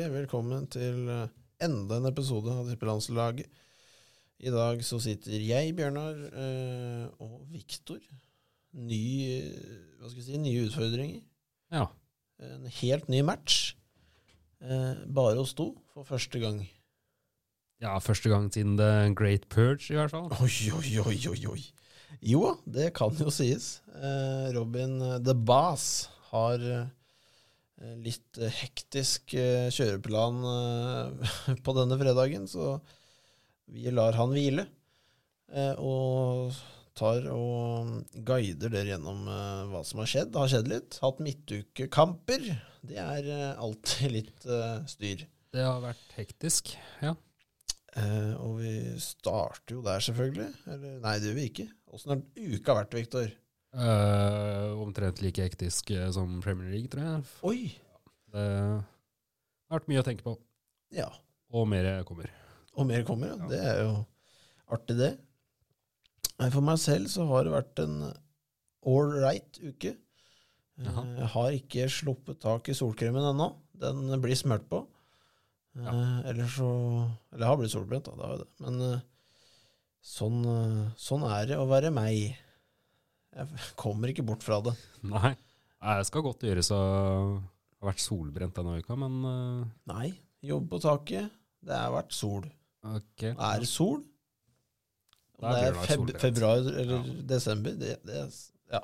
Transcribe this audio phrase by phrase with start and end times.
[0.00, 3.48] hjertelig velkommen til eh, enda en episode av Tippelandslaget.
[4.40, 7.98] I dag så sitter jeg, Bjørnar, eh, og Viktor.
[8.80, 9.02] Ny,
[9.98, 11.20] hva skal jeg si, nye utfordringer.
[11.74, 11.84] Ja.
[12.40, 13.74] En helt ny match.
[14.64, 16.62] Eh, bare oss to for første gang.
[17.82, 20.32] ja, første gang siden The Great Purge, i hvert fall.
[20.40, 21.66] Oi, oi, oi, oi, oi.
[22.24, 23.82] Jo, det kan jo sies.
[24.56, 26.88] Robin The Bass har
[27.80, 32.76] litt eh, hektisk eh, kjøreplan eh, på denne fredagen, så
[33.70, 34.66] vi lar han hvile.
[35.50, 36.52] Eh, og
[36.98, 40.32] tar og guider dere gjennom eh, hva som har skjedd.
[40.34, 41.00] Det har skjedd litt.
[41.02, 42.46] Hatt midtukekamper.
[42.86, 45.26] Det er eh, alltid litt eh, styr.
[45.50, 47.16] Det har vært hektisk, ja.
[47.98, 50.50] Eh, og vi starter jo der, selvfølgelig.
[50.70, 51.70] Eller nei, det gjør vi ikke.
[51.90, 52.20] Åssen har
[52.54, 53.32] uka vært, Viktor?
[53.70, 57.24] Eh, omtrent like hektisk eh, som Premier League, tror jeg.
[57.46, 57.58] Oi!
[58.30, 58.44] Det
[59.70, 60.34] har vært mye å tenke på,
[60.94, 61.06] Ja.
[61.54, 62.30] og mer kommer.
[62.76, 63.36] Og mer kommer, ja.
[63.38, 63.48] Ja.
[63.50, 63.92] Det er jo
[64.74, 65.10] artig, det.
[66.50, 67.96] For meg selv så har det vært en
[68.86, 69.94] all right uke.
[70.80, 73.52] Eh, Jeg har ikke sluppet tak i solkremen ennå.
[73.78, 74.86] Den blir smurt på.
[75.76, 75.90] Ja.
[75.94, 76.70] Eh, eller så
[77.32, 78.16] Eller jeg har blitt solbrent, da.
[78.16, 78.50] Det har jeg det.
[78.66, 79.02] Men
[80.02, 80.40] sånn,
[80.96, 82.36] sånn er det å være meg.
[83.36, 84.74] Jeg kommer ikke bort fra det.
[85.06, 85.34] Nei,
[85.80, 89.68] det skal godt gjøres å ha vært solbrent denne uka, men uh...
[89.92, 90.10] Nei,
[90.44, 91.30] jobb på taket.
[91.64, 92.48] Det har vært sol.
[92.84, 93.24] ok.
[93.30, 94.02] Er det sol?
[95.40, 97.14] Om det er feb februar eller Ja.
[97.30, 98.18] desember, det, det
[98.72, 98.82] Ja.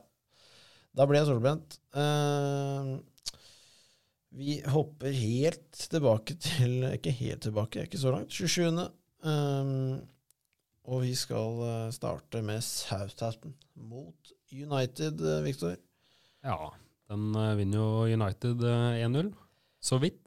[0.96, 1.76] Da blir jeg solbrent.
[1.92, 2.96] Uh,
[4.36, 8.32] vi hopper helt tilbake til Ikke helt tilbake, ikke så langt.
[8.32, 8.86] 27.
[9.26, 10.00] Eh,
[10.86, 13.54] og vi skal starte med Southampton
[13.88, 15.76] mot United, eh, Victor.
[16.46, 16.72] Ja,
[17.10, 19.32] den eh, vinner jo United eh, 1-0,
[19.82, 20.22] så vidt.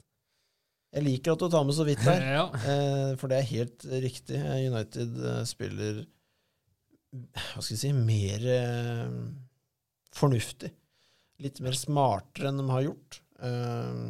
[0.90, 2.46] Jeg liker at du tar med så vidt der, ja.
[2.66, 4.40] Eh, for det er helt riktig.
[4.40, 6.02] Eh, United eh, spiller
[7.10, 9.14] hva skal jeg si mer eh,
[10.14, 10.70] fornuftig.
[11.40, 13.20] Litt mer smartere enn de har gjort.
[13.40, 14.00] Eh,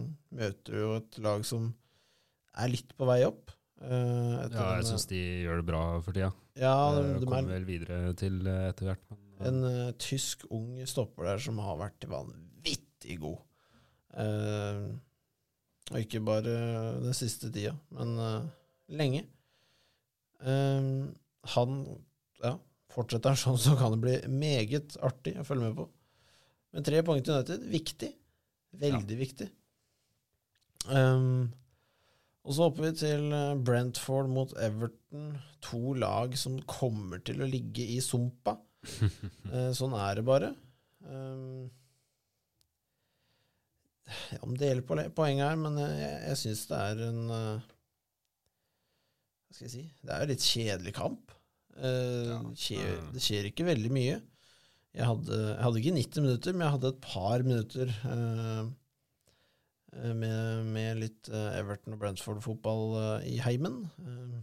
[0.41, 1.71] møter jo et lag som
[2.59, 3.53] er litt på vei opp.
[3.81, 6.32] Eh, ja, jeg syns de gjør det bra for tida.
[6.60, 9.04] ja, de, Eh, de Kommer er vel videre til eh, etter hvert.
[9.12, 13.38] Men, eh, en uh, tysk ung stopper der som har vært vanvittig god.
[14.12, 14.90] Uh,
[15.90, 16.56] og ikke bare
[17.02, 18.50] den siste tida, men uh,
[18.94, 19.24] lenge.
[20.40, 21.72] Han
[22.40, 22.54] ja,
[22.90, 25.84] Fortsetter sånn, så kan det bli meget artig å følge med på.
[26.72, 28.08] Men tre poeng til United, viktig.
[28.80, 29.48] Veldig viktig.
[30.88, 31.50] Um,
[32.46, 33.34] og så hopper vi til
[33.66, 35.34] Brentford mot Everton.
[35.68, 38.56] To lag som kommer til å ligge i sumpa.
[39.50, 40.52] Eh, sånn er det bare.
[41.02, 41.66] Um,
[44.30, 47.68] ja, om det gjelder poenget her, men jeg, jeg syns det er en eh,
[49.46, 49.82] Hva skal jeg si?
[50.06, 51.34] Det er jo litt kjedelig kamp.
[51.80, 53.08] Eh, skjer, Mm.
[53.16, 54.18] det skjer ikke veldig mye.
[54.98, 58.62] Jeg hadde, jeg hadde ikke 90 minutter, men jeg hadde et par minutter eh,
[59.98, 63.84] eh, med, med litt eh, Everton og Brentford-fotball eh, i heimen.
[64.02, 64.41] Eh,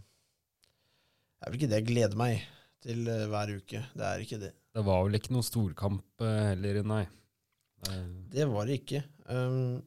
[1.38, 2.40] det er vel ikke det jeg gleder meg
[2.84, 3.82] til eh, hver uke.
[3.94, 4.52] Det er ikke det.
[4.74, 7.04] Det var vel ikke noen storkamp eh, heller, nei.
[7.88, 9.02] Eh, Det var det ikke.
[9.28, 9.80] Um,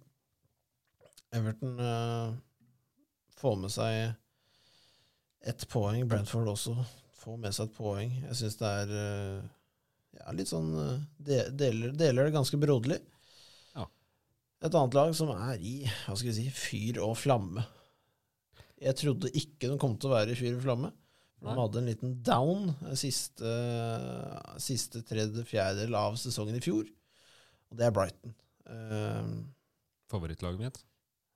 [1.32, 2.34] Everton uh,
[3.40, 4.12] får med seg
[5.48, 6.04] ett poeng.
[6.10, 6.76] Brentford også
[7.22, 8.16] får med seg et poeng.
[8.28, 9.50] Jeg syns det er uh,
[10.20, 13.00] ja, litt sånn uh, de, deler, deler det ganske broderlig.
[13.78, 13.88] Ja.
[14.62, 17.64] Et annet lag som er i hva skal vi si, fyr og flamme.
[18.82, 20.92] Jeg trodde ikke de kom til å være i fyr og flamme.
[21.42, 23.52] De hadde en liten down eh, siste,
[24.62, 26.86] siste tredje fjerdedel av sesongen i fjor.
[27.72, 28.34] Og det er Brighton.
[28.70, 29.42] Uh,
[30.12, 30.82] favorittlaget mitt?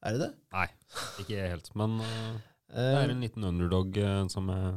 [0.06, 0.34] er det det?
[0.54, 0.68] Nei,
[1.24, 1.72] ikke helt.
[1.78, 2.36] Men uh,
[2.70, 4.74] det Eh, er en liten underdog uh, som jeg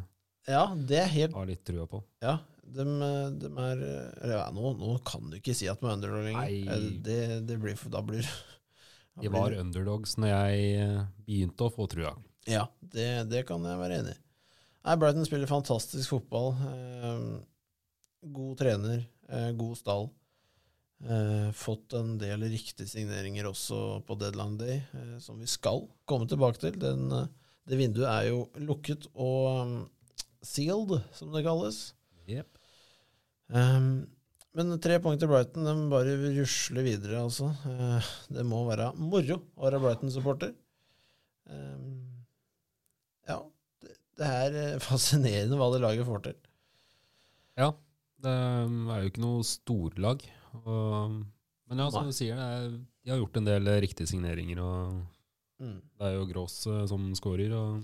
[0.48, 1.98] ja, det er helt har litt trua på.
[2.22, 2.84] Ja, de,
[3.40, 3.80] de er
[4.30, 6.52] ja, nå, nå kan du ikke si at de er underdog lenger.
[6.52, 7.18] Eh, Det,
[7.48, 8.24] det blir for Da blir
[9.16, 12.14] da De var underdogs når jeg eh, begynte å få trua.
[12.48, 14.20] Ja, det, det kan jeg være enig i.
[14.88, 16.54] Nei, Brighton spiller fantastisk fotball.
[16.64, 17.16] Eh,
[18.32, 20.08] god trener, eh, god stall.
[21.04, 24.80] Eh, fått en del riktige signeringer også på deadline day,
[25.20, 26.80] som vi skal komme tilbake til.
[26.80, 27.12] Den,
[27.68, 29.90] det vinduet er jo lukket og
[30.40, 31.92] sealed, som det kalles.
[32.24, 32.48] Yep.
[33.52, 34.08] Um,
[34.56, 37.52] men tre poeng til Brighton, de bare rusler videre, altså.
[38.32, 40.56] Det må være moro å være Brighton-supporter.
[44.18, 46.36] Um, det, er eh, fascinerende hva det laget får til.
[47.58, 47.72] Ja,
[48.22, 50.22] det er jo ikke noe storlag.
[50.64, 52.70] Men ja, som du sier, er,
[53.04, 54.98] de har gjort en del riktige signeringer og
[55.58, 55.80] Mm.
[55.98, 57.50] Det er jo Gross eh, som scorer.
[57.50, 57.80] Og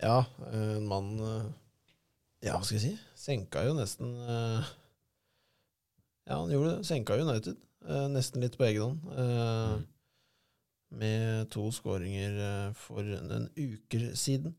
[0.00, 1.42] Ja, en mann eh,
[2.46, 2.92] Ja, hva skal jeg si?
[3.20, 4.70] Senka jo nesten eh,
[6.24, 6.86] Ja, han gjorde det.
[6.88, 7.58] Senka United.
[7.84, 9.12] eh, Nesten litt på egen hånd.
[9.12, 9.84] eh, Mm.
[11.02, 14.54] Med to skåringer eh, for en uker siden.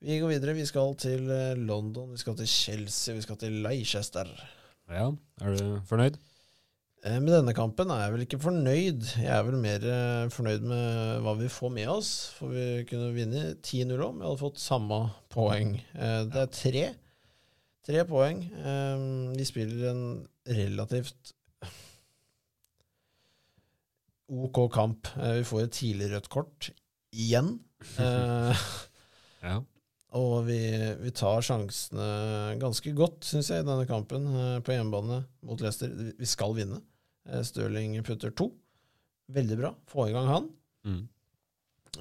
[0.00, 0.54] Vi går videre.
[0.56, 4.28] Vi skal til eh, London, vi skal til Chelsea, vi skal til Leicester.
[4.90, 5.10] ja,
[5.44, 6.16] er du fornøyd?
[7.04, 9.04] Eh, Med denne kampen er jeg vel ikke fornøyd.
[9.20, 12.10] Jeg er vel mer eh, fornøyd med hva vi får med oss.
[12.38, 14.18] For vi kunne vinne 10-0 om.
[14.22, 15.02] Vi hadde fått samme
[15.32, 15.76] poeng.
[15.92, 16.86] Det er tre.
[17.90, 18.40] Tre poeng.
[19.36, 20.02] Vi spiller en
[20.48, 21.32] relativt
[24.30, 25.08] OK kamp.
[25.16, 26.70] Vi får et tidlig rødt kort
[27.12, 27.58] igjen.
[29.40, 29.54] Ja.
[30.18, 30.58] Og vi,
[31.04, 35.92] vi tar sjansene ganske godt, syns jeg, i denne kampen eh, på hjemmebane mot Leicester.
[36.18, 36.80] Vi- skal vinne.
[37.28, 38.48] Eh, Stirling putter to.
[39.30, 39.70] Veldig bra.
[39.92, 40.48] Få i gang han.
[40.88, 41.02] Mm.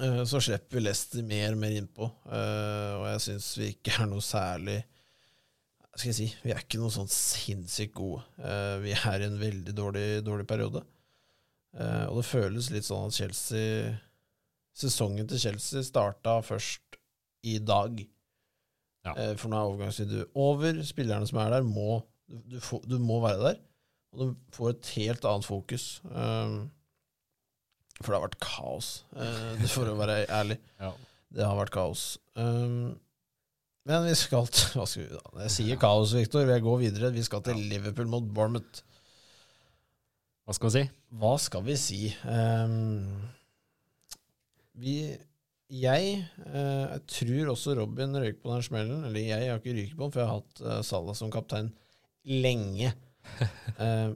[0.02, 2.10] Eh, Så slipper vi Leicester mer og mer innpå.
[2.26, 4.80] Og jeg syns vi ikke er noe særlig
[6.00, 6.28] skal jeg si?
[6.46, 8.22] Vi er ikke noe sånn sinnssykt gode.
[8.86, 10.80] Vi er i en veldig dårlig, dårlig periode.
[11.76, 13.90] Og det føles litt sånn at Chelsea
[14.80, 16.89] Sesongen til Chelsea starta først
[17.44, 18.02] i dag.
[19.06, 19.14] Ja.
[19.16, 20.82] Eh, For nå er overgangsvinduet over.
[20.88, 23.62] Spillerne som er der, må du, du, får, du må være der.
[24.14, 25.86] Og du får et helt annet fokus.
[26.10, 26.70] Um,
[28.00, 30.60] for det har vært kaos, uh, for å være ærlig.
[30.84, 30.94] Ja.
[31.30, 32.04] Det har vært kaos.
[32.34, 32.96] Um,
[33.86, 35.34] men vi skal til Hva skal vi da?
[35.44, 36.48] Jeg sier kaos, Viktor.
[36.50, 37.12] Jeg går videre.
[37.14, 38.82] Vi skal til Liverpool mot Bournemouth.
[40.50, 40.84] Hva skal vi si?
[41.22, 42.00] Hva skal vi si?
[42.26, 43.30] Um,
[44.82, 44.96] vi
[45.70, 46.14] Jeg
[46.50, 49.04] eh, jeg tror også Robin røyker på den smellen.
[49.06, 51.72] Eller jeg har ikke ryket på den, for jeg har hatt uh, Salah som kaptein
[52.26, 52.94] lenge.
[53.80, 54.10] Eh,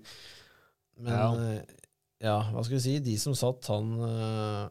[0.97, 1.27] men Ja.
[1.37, 1.75] eh,
[2.23, 2.93] ja, hva skal vi si?
[3.05, 4.63] De som satt han eh,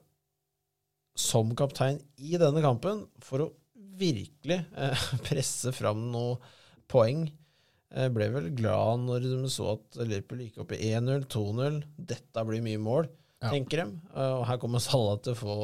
[1.22, 3.46] som kaptein i denne kampen for å
[4.00, 6.42] virkelig eh, presse fram noen
[6.90, 7.22] poeng,
[7.94, 11.78] eh, ble vel glad når de så at Liverpool gikk opp i 1-0, 2-0.
[12.12, 13.08] Dette blir mye mål,
[13.42, 13.50] Ja.
[13.54, 13.86] tenker de.
[14.16, 15.56] Eh, og her kommer Salah til å få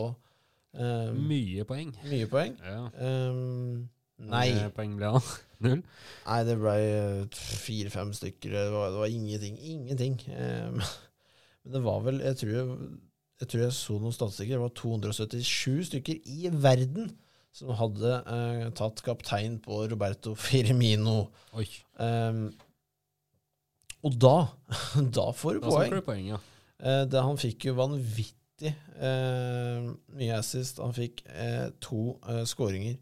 [0.74, 1.92] eh, Mye poeng.
[2.10, 2.56] mye poeng.
[2.64, 2.82] Ja.
[3.00, 3.88] Um,
[4.18, 4.48] nei.
[4.54, 5.28] Mange poeng ble han?
[5.64, 5.80] Null?
[6.26, 8.52] Nei, det ble eh, fire-fem stykker.
[8.54, 9.56] Det var, det var ingenting.
[9.58, 10.18] Ingenting.
[10.34, 10.80] Um,
[11.64, 12.76] men det var vel Jeg tror jeg,
[13.40, 14.58] jeg, tror jeg så noen statistikker.
[14.58, 17.10] Det var 277 stykker i verden
[17.58, 21.28] som hadde eh, tatt kaptein på Roberto Firmino.
[21.58, 21.66] Oi,
[21.98, 22.52] Um,
[24.06, 24.34] og da
[25.16, 25.90] Da får du da poeng.
[25.96, 26.36] du poeng, ja.
[26.78, 28.36] Eh, det, han fikk jo vanvittig
[28.66, 29.88] eh,
[30.19, 30.81] mye assist.
[30.82, 32.96] Han fikk eh, to eh, skåringer.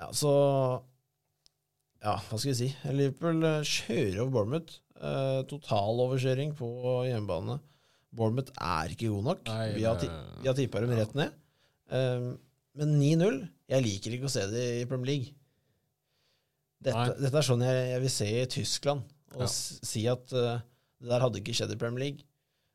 [0.00, 0.32] Ja, så
[2.04, 2.70] Ja, hva skal vi si?
[2.92, 4.80] Liverpool kjører over Bournemouth.
[5.00, 6.68] Eh, Totaloverkjøring på
[7.08, 7.58] hjemmebane.
[8.14, 9.46] Bournemouth er ikke god nok.
[9.48, 10.02] Nei, vi har,
[10.42, 11.00] vi har tippa dem ja.
[11.00, 11.38] rett ned.
[11.94, 12.28] Eh,
[12.74, 13.40] men 9-0
[13.70, 15.34] Jeg liker ikke å se det i Premier League.
[16.84, 19.04] Dette, dette er sånn jeg, jeg vil se i Tyskland.
[19.34, 19.50] Og Ja.
[19.50, 20.58] si at uh,
[21.00, 22.26] det der hadde ikke skjedd i Premier League.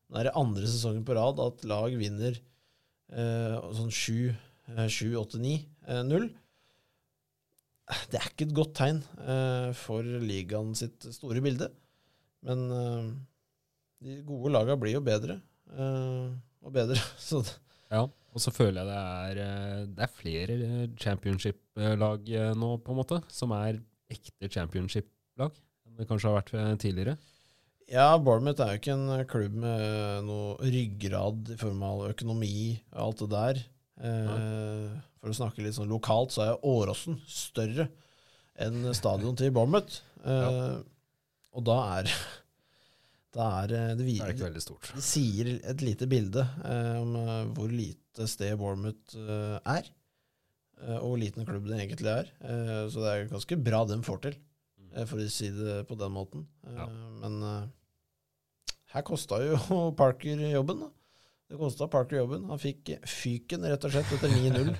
[0.09, 2.37] Nå er det andre sesongen på rad at lag vinner
[3.13, 4.29] eh, sånn 7,
[4.89, 5.57] 7 8, 9,
[6.09, 6.29] 0.
[8.09, 11.69] Det er ikke et godt tegn eh, for ligaen sitt store bilde.
[12.45, 13.09] Men eh,
[14.05, 15.39] de gode laga blir jo bedre
[15.73, 16.29] eh,
[16.65, 16.97] og bedre.
[17.29, 17.43] Så
[17.89, 22.75] Ja, og så føler jeg det er, eh, det er flere eh, championship-lag eh, nå,
[22.85, 25.53] på en måte, som er ekte championship-lag
[25.85, 27.17] enn det kanskje har vært eh, tidligere.
[27.89, 32.51] Ja, Bournemouth er jo ikke en klubb med noe ryggrad i form av økonomi
[32.93, 33.61] og alt det der.
[34.09, 37.87] Eh, for å snakke litt sånn lokalt, så er Åråsen større
[38.61, 40.01] enn stadion til Bournemouth.
[40.23, 40.77] Eh,
[41.57, 42.11] Og da er,
[43.35, 44.91] da er eh, det, Det er ikke veldig stort.
[44.93, 49.89] det sier et lite bilde eh, om eh, hvor lite sted Bournemouth eh, er.
[50.85, 52.29] eh, og hvor liten klubb det egentlig er.
[52.45, 54.37] Eh, så det er ganske bra den får til,
[54.93, 56.45] eh, for å si det på den måten.
[56.69, 56.87] Eh, Ja.
[57.25, 57.67] Men eh,
[58.93, 59.57] her kosta jo
[59.99, 60.89] Parker jobben, da.
[61.49, 62.47] Det kosta Parker jobben.
[62.49, 64.73] Han fikk fyken, rett og slett, etter 9-0.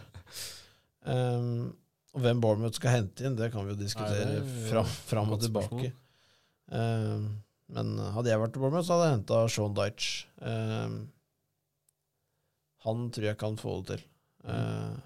[1.10, 1.70] um,
[2.14, 5.44] og hvem Bournemouth skal hente inn, det kan vi jo diskutere er fram, fram og
[5.44, 5.94] tilbake.
[6.74, 7.30] Um,
[7.74, 10.26] men hadde jeg vært til Bournemouth, så hadde jeg henta Sean Dyche.
[10.42, 11.00] Um,
[12.86, 14.06] han tror jeg kan få det til.
[14.50, 14.98] Uh,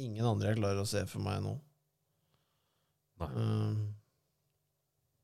[0.00, 1.56] ingen andre jeg klarer å se for meg nå.
[3.20, 3.30] Nei.
[3.36, 3.80] Um,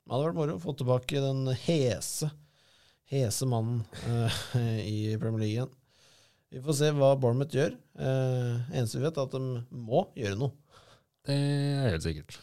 [0.06, 2.30] det hadde vært moro å få tilbake den hese
[3.10, 4.38] hese mannen uh,
[4.82, 5.72] i Premier League igjen.
[6.50, 7.74] Vi får se hva Bournemouth gjør.
[7.98, 10.54] Uh, eneste vi vet, er at de må gjøre noe.
[11.26, 12.38] Det er helt sikkert.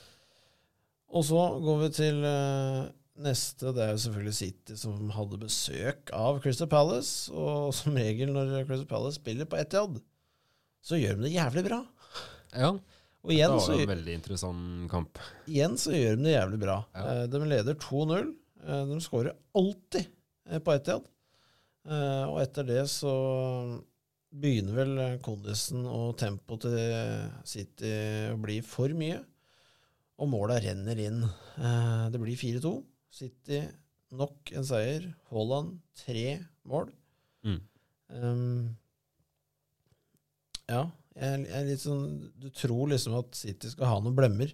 [1.13, 2.89] Og så går vi til uh,
[3.24, 7.32] neste det er jo selvfølgelig City, som hadde besøk av Crystal Palace.
[7.32, 10.01] Og som regel når Crystal Palace spiller på Etiad,
[10.84, 11.79] så gjør de det jævlig bra.
[12.53, 12.75] Ja,
[13.24, 15.20] Og det igjen var så, jo en veldig interessant kamp.
[15.48, 16.77] igjen så gjør de det jævlig bra.
[16.92, 17.03] Ja.
[17.13, 18.32] Eh, De leder 2-0.
[18.65, 20.10] Eh, De skårer alltid
[20.50, 21.10] eh, på Etiad.
[21.84, 23.12] Og etter det så
[24.34, 26.77] begynner vel kondisen og tempoet til
[27.48, 27.92] City
[28.32, 29.18] å bli for mye.
[30.24, 31.20] Og måla renner inn.
[32.13, 32.72] Det blir 4-2.
[33.12, 33.60] City
[34.15, 35.10] nok en seier.
[35.27, 35.75] Haaland
[36.06, 36.38] tre
[36.72, 36.88] mål.
[37.44, 37.60] Mm.
[38.13, 38.77] Um,
[40.72, 42.05] ja, jeg, jeg er litt sånn
[42.41, 44.53] Du tror liksom at City skal ha noen blemmer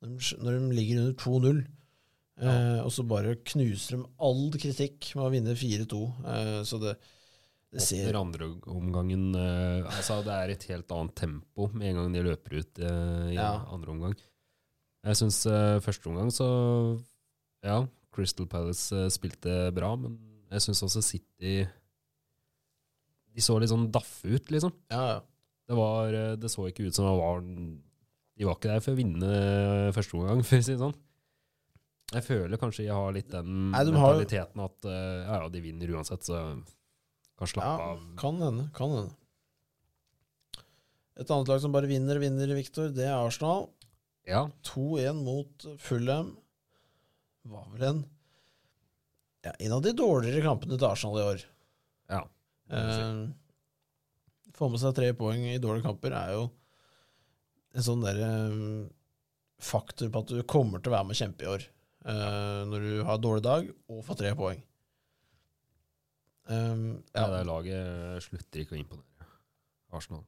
[0.00, 1.58] når de, når de ligger under 2-0.
[2.40, 5.98] Eh, og så bare knuser de all kritikk med å vinne 4-2.
[6.24, 6.94] Eh, så det,
[7.70, 12.16] det ser Åpner andreomgangen eh, Altså, det er et helt annet tempo med en gang
[12.16, 13.50] de løper ut eh, i Ja.
[13.76, 14.16] andre omgang.
[15.04, 16.48] Jeg syns eh, første omgang så
[17.64, 17.82] Ja,
[18.16, 20.16] Crystal Palace eh, spilte bra, men
[20.50, 21.58] jeg syns også City
[23.36, 24.72] De så litt sånn daffe ut, liksom.
[24.90, 25.20] Ja, ja.
[25.70, 28.96] Det, var, eh, det så ikke ut som det var De var ikke der for
[28.96, 30.96] å vinne eh, første omgang, for å si det sånn.
[32.10, 35.50] Jeg føler kanskje jeg har litt den Nei, de har mentaliteten at eh, ja, ja,
[35.54, 36.40] de vinner uansett, så
[37.38, 38.00] kan slappe ja av.
[38.18, 38.64] kan hende.
[38.74, 39.12] Kan hende.
[41.20, 43.68] Et annet lag som bare vinner og vinner, Victor, det er Arsenal.
[44.28, 46.34] Ja, 2-1 mot Fulham.
[47.50, 48.02] Var vel en
[49.46, 51.46] ja, En av de dårligere kampene til Arsenal i år.
[52.10, 52.24] ja.
[52.70, 53.22] Eh,
[54.60, 56.48] Få med seg tre poeng i dårlige kamper er jo
[57.70, 58.88] en sånn derre eh,
[59.60, 61.64] faktor på at du kommer til å være med og kjempe i år.
[62.00, 64.60] Uh, når du har dårlig dag og får tre poeng.
[66.48, 69.28] Um, Ja, ja, det laget slutter ikke å imponere.
[69.92, 70.22] Arsenal.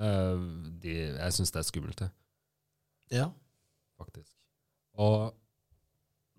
[0.00, 2.08] Uh, de, jeg syns det er skummelt, det,
[3.18, 3.26] ja.
[4.00, 4.32] faktisk.
[4.96, 5.36] Og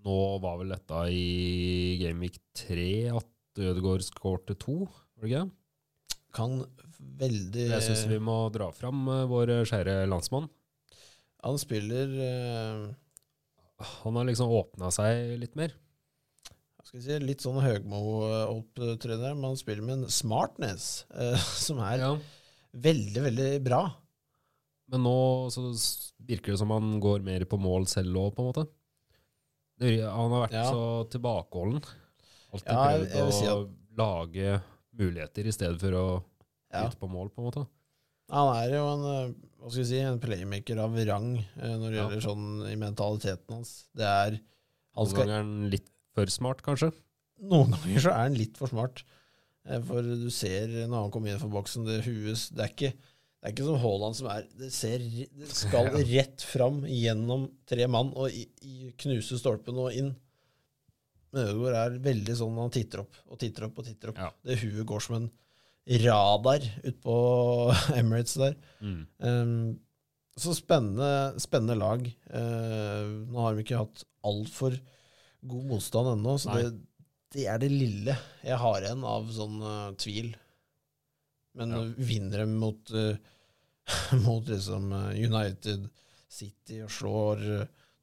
[0.07, 5.47] nå var vel dette i Gameweek 3 at Ødegaard skårte to, var det ikke?
[6.35, 6.59] Kan
[7.19, 10.49] veldig Jeg syns vi må dra fram eh, vår kjære landsmann.
[11.45, 12.89] Han spiller uh,
[14.03, 15.71] Han har liksom åpna seg litt mer.
[16.75, 22.03] hva skal si, litt sånn Høgmo-opptreden, men han spiller med en smartness uh, som er
[22.03, 22.11] Ja.
[22.73, 23.85] veldig, veldig bra.
[24.89, 25.15] Men nå
[25.53, 25.69] så
[26.27, 28.67] virker det som han går mer på mål selv òg, på en måte.
[29.79, 30.65] Han har vært Ja.
[30.73, 31.79] så tilbakeholden.
[32.51, 33.47] Alltid Ja, prøvd å si
[33.99, 34.57] lage
[34.99, 36.05] muligheter i stedet for å
[36.73, 36.87] Ja.
[36.89, 37.67] på mål, på en måte.
[38.29, 41.95] Han er jo en, eh, hva skal si, en playmaker av rang eh, når det
[41.97, 42.03] Ja.
[42.09, 43.87] gjelder sånn i mentaliteten hans.
[43.95, 44.39] Det er
[44.95, 46.91] han Noen ganger er han litt for smart, kanskje.
[47.41, 49.03] Noen ganger så er han litt for smart.
[49.65, 52.93] Eh, For du ser når han kommer inn for boksen, det huet Det er ikke,
[52.93, 57.87] det er ikke som Haaland som er Det, ser, det skal rett fram gjennom tre
[57.87, 60.15] mann og i, i knuse stolpen og inn.
[61.33, 64.21] Men Ødegaard er veldig sånn han titter opp og titter opp og titter opp.
[64.23, 64.29] Ja.
[64.49, 65.29] Det huet går som en
[66.05, 67.13] radar utpå
[67.99, 68.57] Emirates der.
[68.81, 68.99] Mm.
[69.25, 69.53] Um,
[70.39, 72.05] så spennende, spennende lag.
[72.31, 74.77] Uh, nå har de ikke hatt altfor
[75.49, 76.69] god motstand ennå, så det,
[77.35, 80.33] det er det lille jeg har igjen av sånn uh, tvil.
[81.59, 81.83] Men Ja.
[81.97, 83.15] vinner de mot, uh,
[84.25, 85.89] mot liksom uh, United,
[86.29, 87.39] City og slår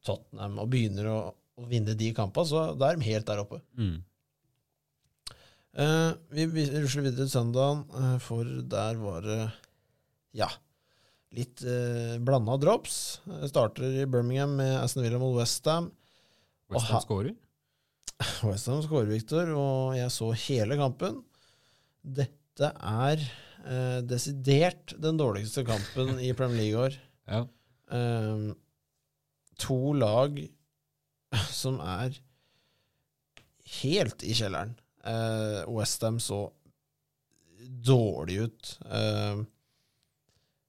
[0.03, 1.19] Tottenham og begynner å,
[1.57, 3.59] å vinne de kampene, så da er de helt der oppe.
[3.79, 3.97] Mm.
[5.77, 9.41] Uh, vi, vi rusler videre til søndagen, uh, for der var det
[10.37, 10.47] ja,
[11.37, 12.97] litt uh, blanda drops.
[13.49, 15.91] Starter i Birmingham med Aston Villa mot Westham.
[16.73, 17.35] Westham ha- skårer.
[18.47, 21.21] Westham skårer, Victor, og jeg så hele kampen.
[22.01, 26.95] Dette er eh, desidert den dårligste kampen i Premier League i år.
[27.29, 27.41] Ja.
[27.93, 28.47] Eh,
[29.61, 30.39] to lag
[31.53, 32.15] som er
[33.81, 34.75] helt i kjelleren.
[35.07, 36.47] Uh, Westham så
[37.87, 38.73] dårlig ut.
[38.85, 39.43] Uh,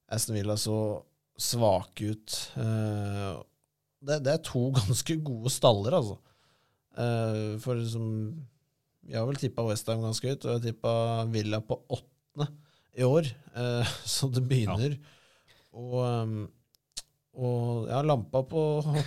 [0.08, 0.78] Aston Villa så
[1.38, 2.37] svake ut.
[2.56, 3.38] Uh,
[4.00, 6.18] det, det er to ganske gode staller, altså.
[6.98, 8.06] Uh, for som
[9.06, 10.94] Jeg har vel tippa Westham ganske høyt, og jeg har tippa
[11.32, 12.48] Villa på åttende
[12.98, 13.28] i år.
[13.54, 14.96] Eh, så det begynner
[15.72, 16.38] å um,
[17.38, 18.62] Og ja, lampa på,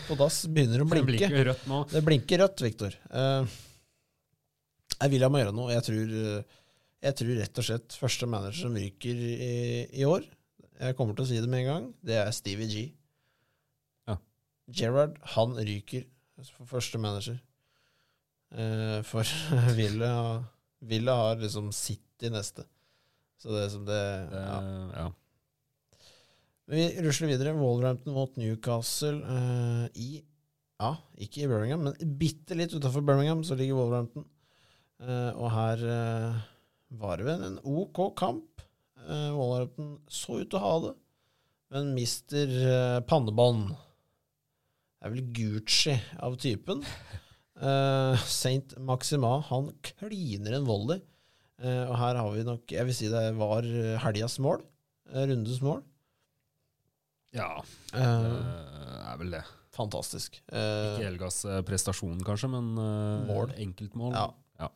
[0.08, 1.28] på dass begynner å Det blinke.
[1.28, 1.82] blinker rødt nå.
[1.92, 2.96] Det blinker rødt, Viktor.
[3.12, 3.58] Eh,
[5.02, 5.74] jeg vil ha må gjøre noe.
[5.74, 6.60] Jeg tror, eh,
[7.08, 9.52] jeg tror rett og slett første manager som ryker i,
[10.00, 10.24] i år,
[10.82, 12.84] jeg kommer til å si det med en gang, det er Stevie G.
[14.10, 14.16] Ja.
[14.80, 16.08] Gerrard, han ryker
[16.56, 17.38] for første manager.
[18.56, 19.28] Eh, for
[19.78, 20.12] Ville,
[20.88, 22.66] Ville har liksom City neste.
[23.42, 24.00] Så det er som det,
[24.32, 24.62] Det, ja.
[25.04, 25.06] ja.
[26.72, 27.52] Vi rusler videre.
[27.58, 30.22] Wolverhampton mot Newcastle uh, i
[30.80, 34.24] Ja, ikke i Birmingham, men bitte litt utafor Birmingham så ligger Wolverhampton.
[35.02, 36.40] Uh, og her uh,
[37.02, 38.64] var det vel en OK kamp.
[39.02, 40.92] Wolverhampton så ut til å ha det,
[41.74, 42.52] men mister
[43.10, 43.72] pannebånd.
[43.74, 46.84] Det er vel Gucci av typen.
[48.30, 51.02] Saint Maxima han kliner en volley.
[51.66, 53.66] Og her har vi nok Jeg vil si det var
[54.06, 54.62] helgas mål.
[55.10, 55.82] rundes mål.
[57.34, 59.44] Ja, Eh, det er vel det.
[59.76, 60.42] fantastisk.
[60.52, 63.54] Eh, Ikke helgas eh, prestasjon, kanskje, men eh, Mål.
[63.58, 64.14] enkeltmål.
[64.16, 64.26] Ja.
[64.60, 64.70] Ja.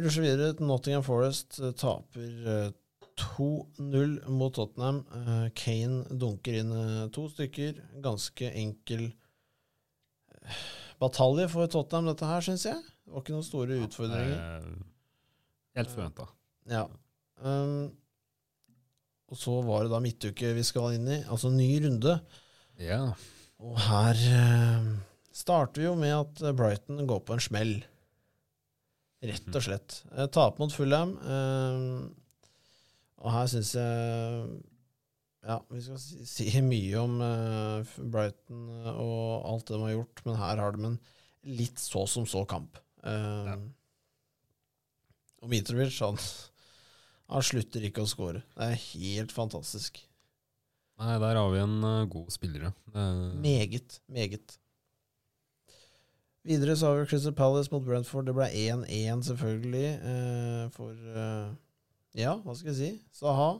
[0.00, 1.58] Rusher videre til Nottingham Forest.
[1.60, 2.70] eh, Taper eh,
[3.20, 5.02] 2-0 mot Tottenham.
[5.12, 7.80] Eh, Kane dunker inn eh, to stykker.
[8.04, 9.10] Ganske enkel
[10.44, 10.62] eh,
[11.00, 12.80] batalje for Tottenham, dette her, syns jeg.
[13.04, 14.36] Det var ikke noen store utfordringer.
[14.36, 14.86] Eh,
[15.80, 16.28] Helt forventa.
[16.70, 16.84] Ja.
[17.40, 17.90] Um,
[19.30, 22.16] og så var det da midtuke vi skal inn i, altså ny runde.
[22.82, 23.02] Ja.
[23.60, 24.88] Og her eh,
[25.36, 27.76] starter vi jo med at eh, Brighton går på en smell.
[29.22, 30.00] Rett og slett.
[30.16, 31.14] Eh, Taper mot Fulham.
[31.20, 31.86] Eh,
[33.20, 34.60] og her syns jeg
[35.44, 40.22] Ja, vi skal si, si mye om eh, Brighton og alt det de har gjort,
[40.26, 40.98] men her har de en
[41.60, 42.80] litt så som så kamp.
[43.04, 43.58] Eh, Ja.
[45.40, 46.18] Og Mitrovic, han,
[47.30, 48.44] han slutter ikke å score.
[48.56, 50.02] Det er helt fantastisk.
[51.00, 53.04] Nei, der har vi en uh, god spiller, ja.
[53.40, 54.58] Meget, meget.
[56.46, 58.28] Videre så har vi Crystal Palace mot Brentford.
[58.28, 59.88] Det ble 1-1, selvfølgelig.
[60.10, 61.50] Eh, for eh,
[62.16, 62.92] Ja, hva skal jeg si?
[63.20, 63.52] Saha.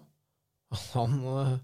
[0.95, 1.57] Han, eh,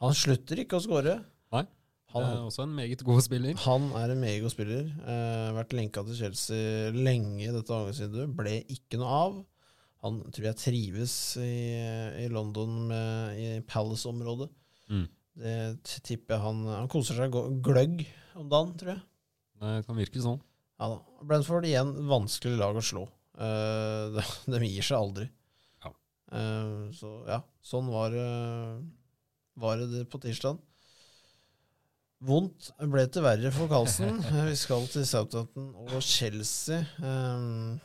[0.00, 1.18] han slutter ikke å skåre.
[1.52, 1.66] Nei.
[2.14, 3.56] Han, er også en meget god spiller.
[3.64, 4.88] han er en meget god spiller.
[5.04, 8.32] Eh, vært lenka til Chelsea lenge i dette avgangsvinduet.
[8.38, 9.40] Ble ikke noe av.
[10.04, 11.80] Han tror jeg trives i,
[12.24, 14.50] i London, med, i Palace-området.
[14.92, 15.06] Mm.
[15.34, 15.54] Det
[16.04, 17.32] tipper jeg han Han koser seg
[17.64, 18.04] gløgg
[18.38, 19.04] om dagen, tror jeg.
[19.64, 20.42] Det kan virke sånn.
[20.82, 20.98] Ja da.
[21.24, 23.06] Brentford igjen vanskelig lag å slå.
[23.38, 25.26] Uh, de, de gir seg aldri.
[25.86, 25.94] Ja.
[26.34, 28.14] Uh, så ja, sånn var,
[29.64, 30.60] var det det på tirsdag.
[32.24, 34.20] Vondt ble til verre for Carlsen.
[34.50, 36.84] Vi skal til Southampton og Chelsea.
[37.00, 37.80] Nei,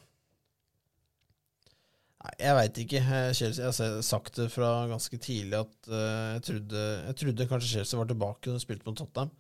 [2.40, 3.00] jeg veit ikke.
[3.02, 7.48] Eh, Chelsea, jeg har sagt det fra ganske tidlig at eh, jeg, trodde, jeg trodde
[7.50, 9.32] kanskje Chelsea var tilbake når de spilte mot Tottenham.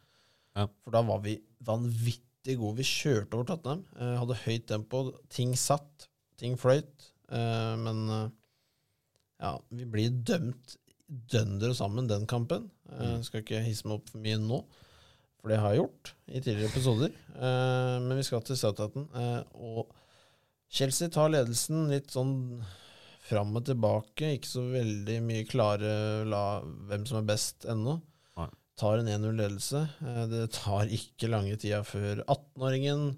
[0.58, 0.65] Ja.
[0.84, 2.78] For da var vi vanvittig gode.
[2.82, 3.86] Vi kjørte over Tottenham.
[3.99, 5.04] eh, hadde høyt tempo.
[5.30, 6.10] Ting satt.
[6.39, 7.10] Ting fløyt.
[7.30, 8.32] men
[9.39, 10.78] ja, vi blir dømt
[11.30, 12.69] dønder sammen den kampen.
[12.91, 13.23] Eh, Mm.
[13.23, 14.63] skal ikke hisse meg opp for mye nå,
[15.39, 17.12] for det har jeg gjort i tidligere episoder.
[17.38, 18.56] Men vi skal til.
[18.56, 19.91] Eh, og
[20.70, 22.34] Chelsea tar ledelsen litt sånn
[23.30, 24.36] fram og tilbake.
[24.38, 25.94] Ikke så veldig mye klare
[26.30, 26.44] la,
[26.90, 27.98] hvem som er best ennå.
[28.80, 29.82] Tar en 1-0-ledelse.
[30.08, 33.10] Eh, Det tar ikke lange tida før 18-åringen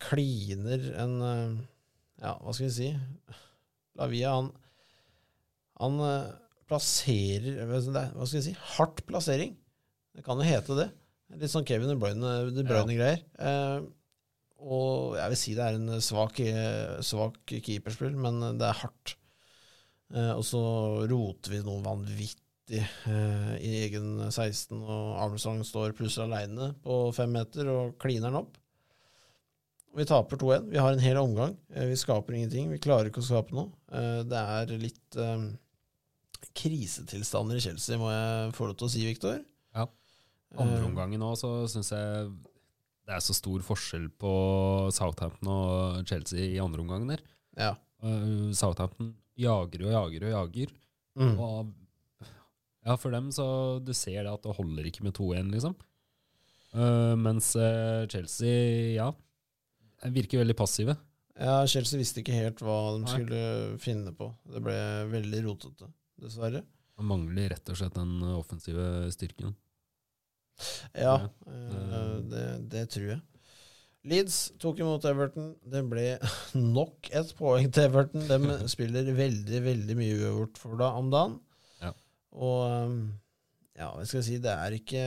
[0.00, 1.56] kliner en eh,
[2.22, 2.86] Ja, hva skal vi si?
[3.98, 4.50] Lavia, han
[5.82, 6.30] Han eh,
[6.70, 8.54] plasserer Hva skal vi jeg si?
[8.78, 9.52] Hardt plassering.
[10.16, 10.88] Det kan jo hete det.
[11.36, 13.20] Litt sånn Kevin De Bruyne- De Bruyne-greier.
[14.64, 16.40] Og jeg vil si det er en svak,
[17.04, 19.16] svak keeperspill, men det er hardt.
[20.14, 20.60] Eh, og så
[21.10, 27.34] roter vi noe vanvittig eh, i egen 16, og Armstrong står plutselig aleine på fem
[27.34, 28.54] meter og kliner den opp.
[29.96, 30.66] Vi taper 2-1.
[30.74, 31.56] Vi har en hel omgang.
[31.72, 32.68] Eh, vi skaper ingenting.
[32.74, 33.72] Vi klarer ikke å skape noe.
[34.26, 35.16] Det er litt
[36.56, 39.38] krisetilstander i Chelsea, må jeg få lov til å si, Viktor.
[39.74, 39.86] Ja.
[40.60, 42.28] Andre omgangen nå, så syns jeg
[43.06, 44.30] det er så stor forskjell på
[44.94, 47.22] Southampton og Chelsea i andre omgang der.
[47.54, 47.72] Ja.
[48.02, 50.72] Uh, Southampton jager og jager og jager.
[51.16, 51.36] Mm.
[51.38, 51.70] Og
[52.86, 53.46] ja, for dem så
[53.82, 55.76] du ser det at det holder ikke med 2-1, liksom.
[56.74, 59.10] Uh, mens uh, Chelsea, ja,
[60.12, 60.96] virker veldig passive.
[61.36, 63.12] Ja, Chelsea visste ikke helt hva de Nei.
[63.12, 63.42] skulle
[63.82, 64.30] finne på.
[64.50, 64.76] Det ble
[65.12, 65.88] veldig rotete,
[66.22, 66.64] dessverre.
[66.96, 69.54] Man mangler rett og slett den offensive styrken.
[70.96, 71.16] Ja,
[71.46, 73.22] eh, det, det tror jeg.
[74.06, 75.52] Leeds tok imot Everton.
[75.66, 76.06] Det ble
[76.78, 78.26] nok et poeng til Everton.
[78.28, 81.38] De spiller veldig, veldig mye uavgjort for da om dagen.
[81.82, 81.92] Ja.
[82.36, 82.98] Og um,
[83.76, 85.04] ja, hva skal jeg si, det er ikke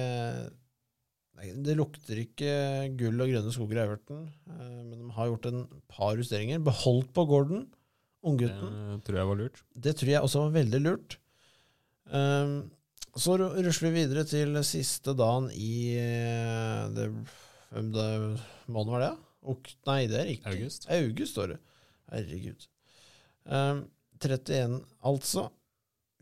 [1.66, 2.52] Det lukter ikke
[3.00, 6.62] gull og grønne skoger i Everton, eh, men de har gjort en par justeringer.
[6.66, 7.70] Beholdt på Gordon,
[9.00, 9.64] Det tror jeg var lurt.
[9.74, 11.16] Det tror jeg også var veldig lurt.
[12.12, 12.68] Um,
[13.17, 17.08] så rusler vi videre til siste dagen i eh, det,
[17.93, 18.10] det
[18.69, 19.13] Måneden var det?
[19.50, 20.86] Ok, nei, det er ikke August.
[20.93, 21.58] August står det.
[22.12, 22.67] Herregud.
[23.45, 23.86] Um,
[24.19, 25.48] 31, altså.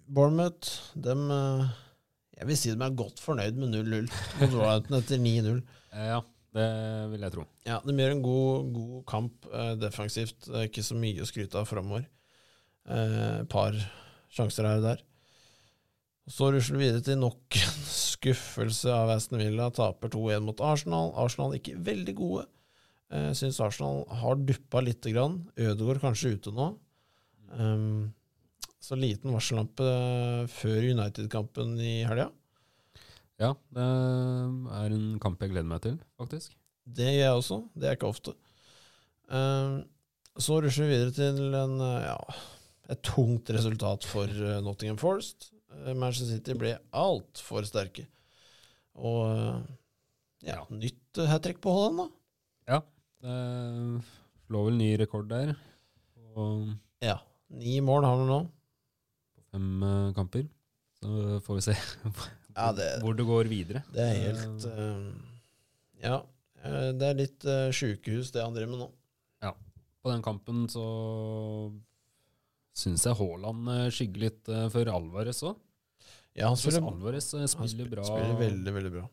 [0.08, 1.72] Bournemouth, dem eh,
[2.38, 4.06] Jeg vil si de er godt fornøyd med 0-0
[4.40, 5.58] mot Royalton etter 9-0.
[5.92, 6.22] Eh, ja,
[6.56, 6.68] det
[7.12, 7.48] vil jeg tro.
[7.68, 10.48] Ja, de gjør en god, god kamp uh, defensivt.
[10.64, 12.08] Ikke så mye å skryte av framover.
[12.88, 13.76] Et par
[14.32, 15.07] sjanser her og der.
[16.28, 19.70] Så rusler vi videre til nok en skuffelse av Aston Villa.
[19.72, 21.14] Taper 2-1 mot Arsenal.
[21.16, 22.44] Arsenal ikke veldig gode.
[23.08, 25.40] Jeg syns Arsenal har duppa lite grann.
[25.56, 26.74] Ødegaard kanskje ute nå.
[27.56, 28.12] Um,
[28.84, 29.88] så liten varsellampe
[30.52, 32.28] før United-kampen i helga.
[33.40, 36.58] Ja, det er en kamp jeg gleder meg til, faktisk.
[36.84, 37.64] Det gjør jeg også.
[37.72, 38.36] Det er ikke ofte.
[39.32, 39.86] Um,
[40.36, 42.18] så rusler vi videre til en, ja,
[42.92, 44.28] et tungt resultat for
[44.66, 45.54] Nottingham Forest.
[45.84, 48.08] Uh, Manchester City ble altfor sterke.
[48.98, 49.62] Og uh,
[50.46, 52.08] ja, nytt hat trick på Holland, da.
[52.68, 52.82] Ja,
[53.24, 53.38] det
[54.54, 55.56] lå vel ny rekord der.
[56.38, 56.70] Og
[57.04, 57.18] ja.
[57.58, 58.40] Ni mål har han nå.
[59.38, 59.84] På fem
[60.16, 60.48] kamper.
[60.98, 61.76] Så får vi se
[62.58, 63.84] ja, det, hvor det går videre.
[63.94, 64.66] Det er helt
[66.02, 66.18] Ja,
[66.98, 68.88] det er litt sjukehus, det han driver med nå.
[69.46, 69.54] Ja.
[70.02, 70.88] På den kampen så
[72.78, 75.56] syns jeg Haaland skygger litt for Alvarez òg.
[76.38, 78.04] Ja, han spiller, Alvarez spiller han spiller, bra.
[78.06, 79.06] spiller veldig, veldig bra.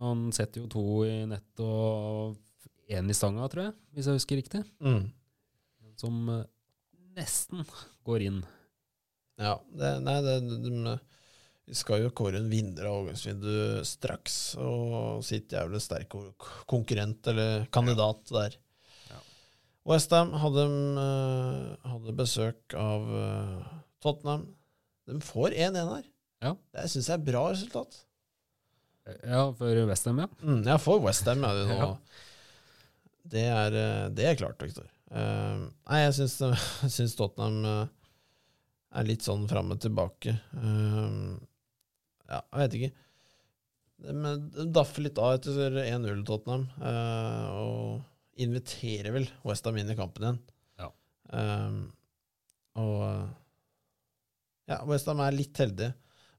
[0.00, 2.38] Han setter jo to i nett og
[2.88, 4.62] én i stanga, tror jeg, hvis jeg husker riktig.
[4.80, 5.10] Mm.
[6.00, 6.22] Som
[7.18, 7.66] nesten
[8.08, 8.40] går inn.
[9.38, 9.58] Ja.
[9.68, 10.96] Det, nei, det, det
[11.68, 17.28] vi skal jo kåre en vinner av overgangsvinduet straks, og sitt jævlig sterke sterk konkurrent
[17.28, 18.56] eller kandidat der.
[19.10, 19.18] Ja.
[19.92, 20.64] Westham hadde,
[21.84, 23.04] hadde besøk av
[24.00, 24.46] Tottenham.
[25.08, 26.06] De får 1-1 her.
[26.44, 26.52] Ja.
[26.76, 27.96] Det syns jeg er bra resultat.
[29.24, 30.28] Ja, for Westham, ja.
[30.42, 31.78] Mm, ja, for Westham det nå.
[31.78, 31.90] Ja.
[33.28, 33.76] Det, er,
[34.14, 34.88] det er klart, Victor.
[35.08, 36.36] Uh, nei, jeg syns,
[36.96, 38.18] syns Tottenham uh,
[38.98, 40.36] er litt sånn fram og tilbake.
[40.52, 41.36] Uh,
[42.28, 42.92] ja, jeg vet ikke.
[44.04, 50.38] De daffer litt av etter 1-0 Tottenham, og inviterer vel Westham inn i kampen igjen.
[50.78, 50.90] Ja.
[52.78, 53.00] og
[54.68, 55.94] ja, Westham er litt heldige,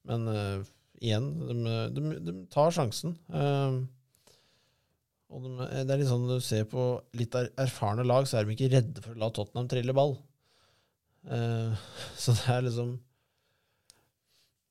[0.10, 0.62] men uh,
[1.02, 3.16] igjen, de, de, de, tar sjansen.
[3.34, 3.82] Uh,
[5.30, 5.54] og de,
[5.86, 6.88] det er litt sånn når du ser på
[7.18, 10.16] litt er, erfarne lag, så er de ikke redde for å la Tottenham trille ball.
[11.30, 11.74] Uh,
[12.22, 12.98] så det er liksom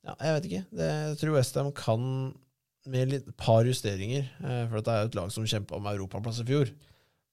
[0.07, 0.67] Ja, jeg vet ikke.
[0.79, 2.05] Det, jeg tror Westham kan
[2.89, 4.31] med et par justeringer,
[4.71, 6.71] for det er jo et lag som kjempa om europaplass i fjor.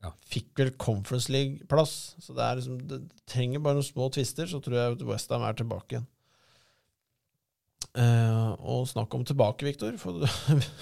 [0.04, 0.12] Ja.
[0.30, 4.60] Fikk vel Conference League-plass, så det, er liksom, det trenger bare noen små twister, så
[4.62, 6.10] tror jeg Westham er tilbake igjen.
[7.96, 9.96] Uh, og snakk om tilbake, Viktor.
[10.00, 10.26] For,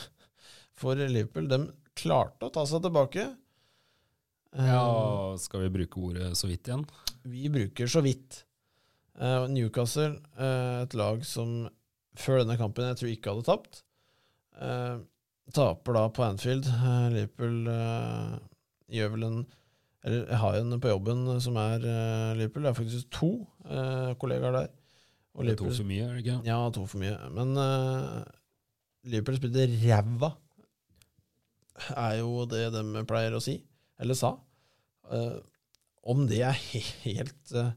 [0.80, 1.48] for, Liverpool.
[1.50, 1.60] De
[1.98, 3.28] klarte å ta seg tilbake.
[4.54, 4.84] Uh, ja,
[5.42, 6.86] skal vi bruke ordet så vidt igjen?
[7.30, 8.44] Vi bruker så vidt.
[9.14, 11.68] Uh, Newcastle, et lag som
[12.18, 13.84] før denne kampen jeg tror ikke hadde tapt,
[15.54, 16.70] taper da på Anfield.
[17.14, 17.70] Liverpool
[18.94, 19.40] gjør vel en
[20.06, 21.86] Eller jeg har en på jobben som er
[22.38, 22.66] Liverpool.
[22.66, 23.32] Det er faktisk to
[24.22, 24.70] kollegaer der.
[25.34, 26.40] Og det er to for mye, er det ikke?
[26.46, 27.16] Ja, to for mye.
[27.34, 28.22] Men uh,
[29.10, 30.30] Liverpool spilte ræva,
[31.98, 33.58] er jo det de pleier å si.
[34.02, 34.36] Eller sa.
[35.10, 35.42] Uh,
[36.10, 36.60] om det er
[37.08, 37.74] helt uh,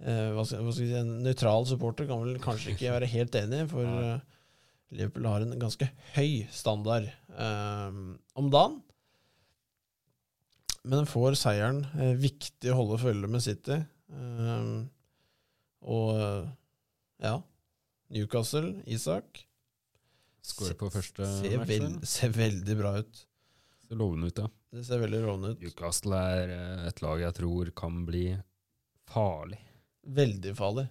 [0.00, 3.66] hva, skal, hva skal si, En nøytral supporter kan vel kanskje ikke være helt enig,
[3.72, 3.84] for
[4.96, 7.08] Liverpool har en ganske høy standard
[8.38, 8.80] om dagen.
[10.86, 11.80] Men får seieren.
[12.22, 13.80] viktig å holde følge med City.
[15.82, 16.46] og
[17.22, 17.42] ja.
[18.10, 19.42] Newcastle, Isak.
[20.46, 23.22] Skårer på første ser, veld, ser veldig bra ut.
[23.88, 24.46] Ser lovende ut, ja.
[24.76, 25.62] Det ser veldig lovende ut.
[25.64, 28.28] Newcastle er eh, et lag jeg tror kan bli
[29.10, 29.58] farlig.
[30.06, 30.86] Veldig farlig.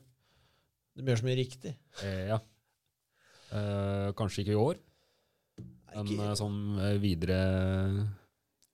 [0.96, 1.74] De gjør så mye riktig.
[2.04, 2.40] Eh, ja.
[3.56, 4.78] Eh, kanskje ikke i år,
[5.96, 7.40] men Ikke- eh, sånn eh, videre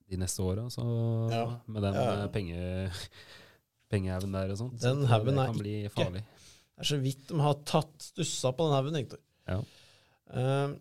[0.10, 0.84] de neste åra, så
[1.32, 1.46] Ja.
[1.68, 2.28] med den Ja.
[2.34, 2.92] penge,
[3.92, 6.24] pengehaugen der og sånt, Den haugen er kan bli farlig.
[6.82, 9.20] Det er så vidt de har tatt stussa på den haugen, Hector.
[9.46, 9.60] Ja.
[10.34, 10.72] Eh,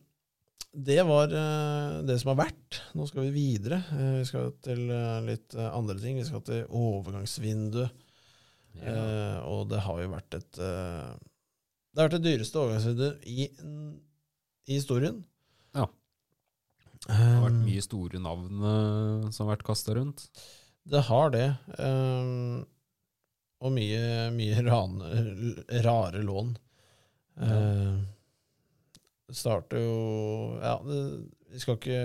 [0.80, 2.78] det var eh, det som har vært.
[2.96, 3.82] Nå skal vi videre.
[3.92, 6.16] Eh, vi skal til eh, litt andre ting.
[6.16, 8.06] Vi skal til overgangsvinduet.
[8.80, 9.42] Ja.
[9.50, 13.48] Og det har jo vært et Det har vært det dyreste overgangsvinduet i,
[14.70, 15.18] i historien.
[15.74, 15.88] Ja.
[17.04, 18.62] Det har vært Eh, mye store navn
[19.34, 20.28] som har vært kasta rundt.
[20.86, 21.48] Det har det.
[21.82, 22.62] eh,
[23.60, 25.10] og mye, mye rane,
[25.84, 26.54] rare lån.
[27.40, 27.98] Eh,
[29.30, 29.98] det starter jo
[30.58, 30.96] Ja, det,
[31.52, 32.00] vi skal ikke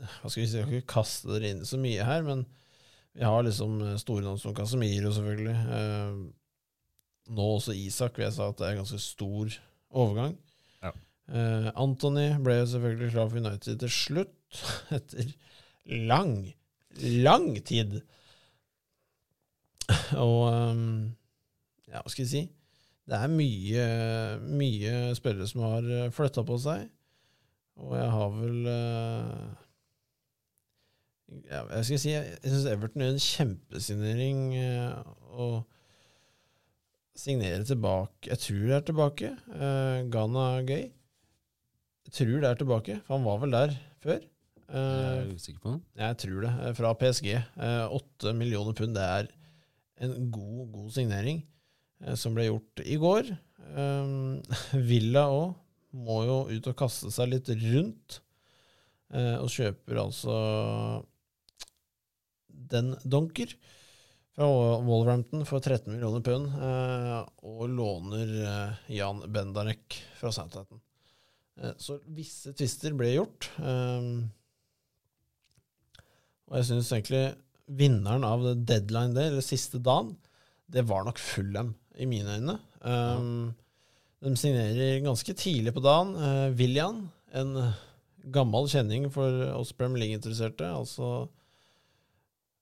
[0.00, 2.46] Hva skal vi si, skal ikke kaste dere inn så mye her, men
[3.12, 5.58] vi har liksom store navn som Casemiro, selvfølgelig.
[5.76, 9.52] Eh, nå også Isak, vil jeg sa at det er en ganske stor
[9.92, 10.38] overgang.
[11.32, 14.62] Eh, Anthony ble selvfølgelig klar for United til slutt,
[14.96, 15.30] etter
[16.10, 16.34] lang,
[17.24, 18.00] lang tid.
[20.24, 20.84] Og ehm,
[21.90, 22.42] ja, hva skal jeg si?
[23.08, 23.86] Det er mye,
[24.60, 26.86] mye spillere som har flytta på seg.
[27.82, 29.44] Og jeg har vel eh,
[31.48, 35.46] ja, Jeg skal si jeg syns Everton gjør en kjempesignering eh, å
[37.18, 39.30] signere tilbake Jeg tror det er tilbake.
[39.52, 40.90] Uh, Ghana Gay.
[42.08, 43.74] Jeg tror det er tilbake, for han var vel der
[44.04, 44.22] før.
[44.72, 45.80] Jeg er usikker på det.
[46.00, 46.52] jeg tror det.
[46.64, 47.28] eh, Fra PSG.
[47.98, 48.94] Åtte millioner pund.
[48.96, 49.28] Det er
[50.02, 51.42] en god, god signering
[52.02, 53.32] eh, som ble gjort i går.
[53.76, 54.40] Um,
[54.90, 55.54] Villa òg
[55.92, 58.22] må jo ut og kaste seg litt rundt,
[59.12, 60.36] eh, og kjøper altså
[62.72, 63.52] den Donker
[64.32, 64.48] fra
[64.80, 70.80] Wolverhampton for 13 millioner pund, eh, og låner eh, Jan Bendarek fra Southampton.
[71.60, 73.50] Eh, så visse tvister ble gjort.
[76.48, 77.24] Og jeg syns egentlig
[77.78, 80.14] vinneren av deadline day, eller siste dagen,
[80.72, 82.56] det var nok Fulham, i mine øyne.
[82.80, 83.52] Um,
[84.22, 86.14] De signerer ganske tidlig på dagen.
[86.16, 87.04] Uh, William,
[87.36, 87.72] en
[88.32, 90.68] gammel kjenning for oss Premier League-interesserte.
[90.68, 91.26] Altså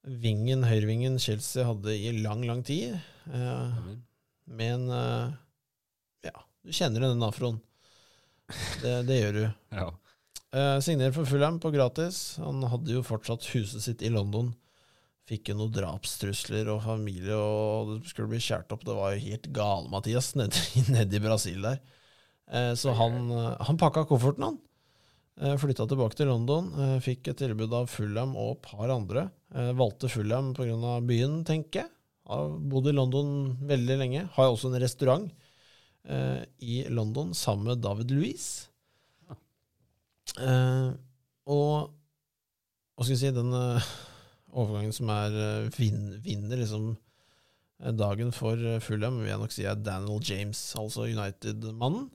[0.02, 2.96] vingen, høyrevingen Chelsea hadde i lang, lang tid.
[3.26, 3.98] Stemmer.
[4.50, 5.32] med en uh,
[6.26, 7.60] Ja, du kjenner den afroen.
[8.82, 9.44] Det, det gjør du.
[9.80, 9.90] Ja.
[10.50, 12.40] Uh, signerer for Fulham på gratis.
[12.42, 14.48] Han hadde jo fortsatt huset sitt i London.
[15.30, 18.82] Fikk jo noen drapstrusler og familie, og det skulle bli kjært opp.
[18.86, 21.78] Det var jo helt gale, Mathias, nede ned i Brasil der.
[22.50, 24.58] Eh, så han, eh, han pakka kofferten, han.
[25.40, 26.72] Eh, Flytta tilbake til London.
[26.74, 29.28] Eh, fikk et tilbud av Fulham og et par andre.
[29.50, 30.98] Valgte Fulham pga.
[31.02, 31.90] byen, tenker jeg.
[32.30, 34.26] Har bodd i London veldig lenge.
[34.36, 35.30] Har også en restaurant
[36.62, 38.68] i London sammen med David Louise.
[41.50, 41.90] Og
[43.00, 43.90] hva skal jeg si, den eh,
[44.52, 49.54] overgangen som er eh, vin, vinner liksom eh, dagen for eh, Fulham, vil jeg nok
[49.54, 52.08] si er Daniel James, altså United-mannen.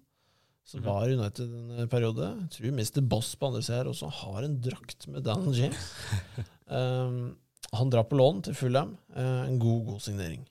[0.66, 0.88] Som mm.
[0.88, 2.32] var United en periode.
[2.42, 3.02] Jeg tror Mr.
[3.06, 5.92] Boss på andre sida her også har en drakt med Daniel James.
[6.74, 7.36] um,
[7.76, 8.96] han drar på lån til Fulham.
[9.14, 10.42] En god, god signering.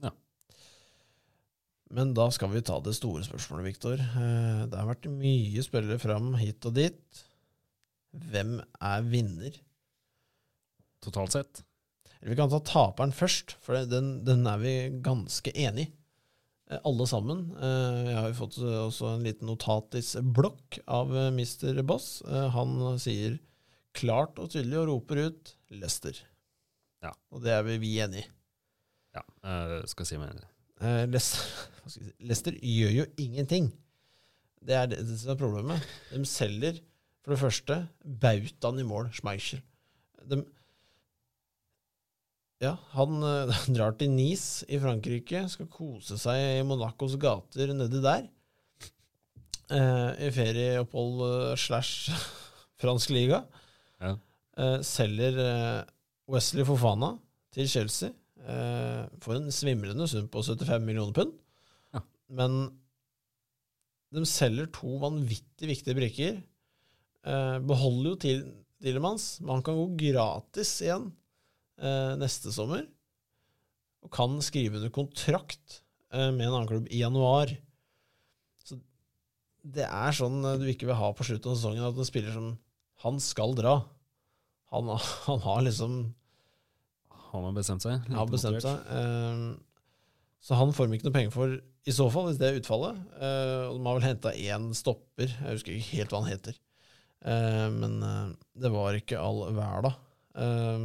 [0.00, 0.14] Ja.
[1.92, 4.00] Men da skal vi ta det store spørsmålet, Viktor.
[4.00, 7.24] Det har vært mye spillere fram hit og dit.
[8.32, 9.60] Hvem er vinner?
[11.04, 11.62] Totalt sett.
[12.20, 14.72] Vi kan ta taperen først, for den, den er vi
[15.04, 15.92] ganske enig i.
[16.70, 17.44] Eh, Alle sammen.
[17.56, 21.78] Eh, Jeg har jo fått eh, også en liten notatisblokk av Mr.
[21.86, 22.18] Boss.
[22.56, 23.38] Han sier
[23.98, 26.18] klart og tydelig og roper ut Lester.
[27.02, 27.14] Ja.
[27.32, 28.28] Og det er vi, vi enig i.
[29.16, 30.48] Ja, jeg skal si meg enig.
[31.18, 33.70] Si, Leicester gjør jo ingenting.
[34.62, 35.86] Det er det, det som er problemet.
[36.12, 36.82] De selger,
[37.24, 37.78] for det første,
[38.22, 39.62] bautaen i mål, Schmeichel.
[40.28, 40.42] De,
[42.62, 48.02] ja, han eh, drar til Nice i Frankrike, skal kose seg i Monacos gater nedi
[48.02, 48.26] der.
[49.68, 52.10] Eh, I ferieopphold eh, slash
[52.82, 53.44] fransk liga.
[54.02, 54.16] Ja.
[54.58, 55.82] Eh, selger eh,
[56.28, 57.14] Wesley Fofana
[57.54, 58.10] til Chelsea
[58.42, 61.36] eh, for en svimlende sum på 75 millioner pund.
[61.94, 62.02] Ja.
[62.40, 62.58] Men
[64.14, 66.42] de selger to vanvittig viktige brikker.
[67.28, 68.42] Eh, beholder jo til
[68.82, 71.08] Dillemans, men han kan gå gratis igjen
[71.80, 72.86] eh, neste sommer.
[74.04, 75.80] Og kan skrive under kontrakt
[76.12, 77.52] eh, med en annen klubb i januar.
[78.64, 78.78] Så
[79.62, 82.34] det er sånn eh, du ikke vil ha på slutten av sesongen, at en spiller
[82.34, 82.52] som
[83.04, 83.80] han skal dra.
[84.74, 84.92] Han,
[85.28, 85.98] han har liksom
[87.32, 88.06] Han har bestemt seg.
[88.14, 88.94] har bestemt seg.
[88.94, 89.42] Eh,
[90.38, 92.98] så han får vi ikke noe penger for i så fall, hvis det er utfallet.
[93.16, 96.58] Eh, og de har vel henta én stopper, jeg husker ikke helt hva han heter.
[97.18, 99.90] Uh, men uh, det var ikke all verda.
[100.38, 100.84] Eh,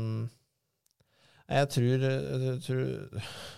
[1.51, 2.83] jeg tror, jeg tror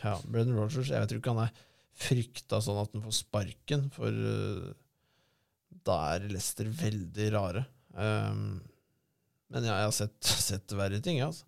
[0.02, 1.64] Ja, Brendan Rogers Jeg tror ikke han er
[1.96, 4.72] frykta sånn at han får sparken, for eh,
[5.88, 7.62] da er Leicester veldig rare.
[7.96, 8.58] Um,
[9.54, 10.18] men ja, jeg har sett,
[10.50, 11.46] sett verre ting, jeg, altså.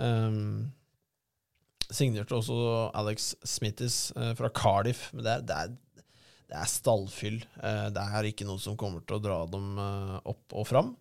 [0.00, 0.70] Um,
[1.92, 2.56] signerte også
[2.96, 6.06] Alex Smittis uh, fra Cardiff, men det er, det er,
[6.48, 7.42] det er stallfyll.
[7.58, 10.94] Uh, det er ikke noe som kommer til å dra dem uh, opp og fram.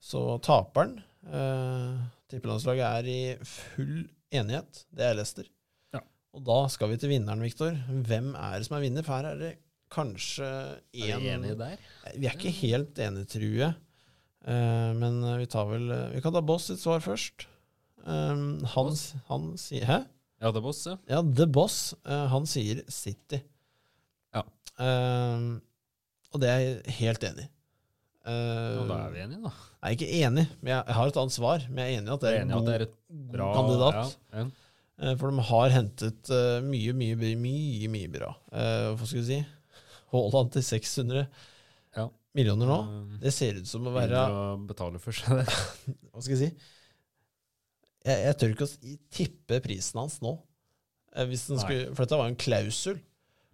[0.00, 1.98] Så taperen eh,
[2.30, 4.84] Tippelandslaget er i full enighet.
[4.94, 5.48] Det er Leicester.
[5.96, 6.02] Ja.
[6.36, 7.72] Og da skal vi til vinneren, Viktor.
[7.88, 9.06] Hvem er det som er vinner?
[9.06, 9.52] For her er det
[9.90, 11.78] kanskje Er én vi enige der?
[12.14, 13.74] vi er ikke helt enige, tror jeg.
[14.48, 17.48] Uh, men vi tar vel Vi kan ta Boss sitt svar først.
[18.04, 18.92] Um, han,
[19.28, 19.98] han sier Hæ?
[20.40, 20.94] Ja, er Boss, ja.
[21.10, 21.94] Ja, The Boss.
[22.06, 23.40] Uh, han sier City.
[24.36, 24.44] Ja.
[24.78, 25.48] Eh,
[26.30, 27.50] Og det er jeg helt enig i.
[28.28, 29.50] Ja, da er vi enige, da.
[29.78, 31.66] Jeg er ikke enig, men jeg, har et annet svar.
[31.68, 32.86] Men jeg er enig i at det er en god, er
[33.32, 34.16] bra kandidat.
[34.34, 34.44] Ja.
[34.98, 38.32] Eh, For de har hentet uh, mye, mye, mye, mye, bra.
[38.52, 39.38] Eh, hva skal vi si?
[40.12, 41.26] Haaland til 600
[41.96, 42.08] Ja.
[42.36, 42.78] millioner nå.
[43.22, 45.46] Det ser ut som å være å betale for seg, det.
[46.12, 46.50] Hva skal jeg si?
[48.08, 50.36] Jeg, jeg tør ikke å tippe prisen hans nå.
[51.16, 52.98] Eh, skulle, for dette var en klausul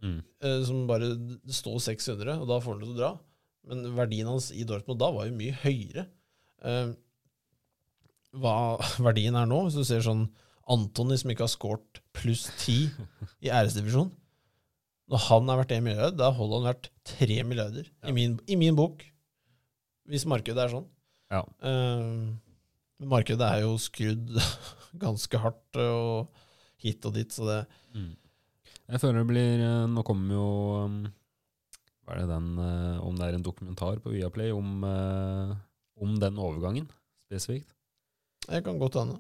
[0.05, 0.19] Mm.
[0.45, 1.07] eh, som bare
[1.49, 3.13] står 600, og da får han det til å dra.
[3.69, 6.07] Men verdien hans i Dortmund da var jo mye høyere.
[6.65, 6.91] Eh,
[8.41, 8.55] hva
[9.07, 10.27] verdien er nå, hvis du ser sånn
[10.73, 12.87] Antony som ikke har skåret pluss 10
[13.45, 14.09] i æresdivisjon
[15.13, 18.09] Når han er verdt 1 milliard, da holder han verdt 3 milliarder Ja.
[18.09, 19.05] i, min, i min bok.
[20.09, 20.87] Hvis markedet er sånn.
[21.33, 21.43] Ja.
[21.69, 24.33] Eh, markedet er jo skrudd
[25.05, 26.33] ganske hardt og
[26.85, 27.61] hit og dit, så det
[27.95, 28.09] Mm.
[28.91, 30.47] Jeg føler det blir eh, Nå kommer jo
[30.89, 30.97] um,
[32.05, 35.55] Hva er det den eh, Om det er en dokumentar på Viaplay om, eh,
[36.05, 36.89] om den overgangen
[37.25, 37.73] spesifikt.
[38.47, 39.17] det kan godt hende.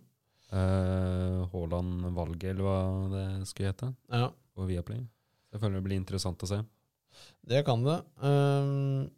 [0.54, 2.78] Uh, Haaland-valget, eller hva
[3.10, 5.00] det skulle hete, Ja, på Viaplay.
[5.50, 6.60] Jeg føler det blir interessant å se.
[7.48, 7.96] det kan det.
[8.20, 9.08] Um,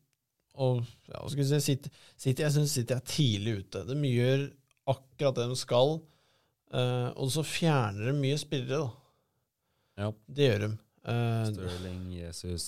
[0.54, 0.78] og
[1.10, 3.82] ja, hva skal vi si, City, City Jeg syns City er tidlig ute.
[3.90, 4.46] De gjør
[4.94, 5.98] akkurat det de skal,
[6.74, 10.02] Uh, og så fjerner de mye spillere, da.
[10.02, 10.08] Ja.
[10.26, 10.70] Det gjør de.
[11.06, 12.64] Uh, Stirling, Jesus,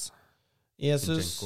[0.78, 1.42] Jesus,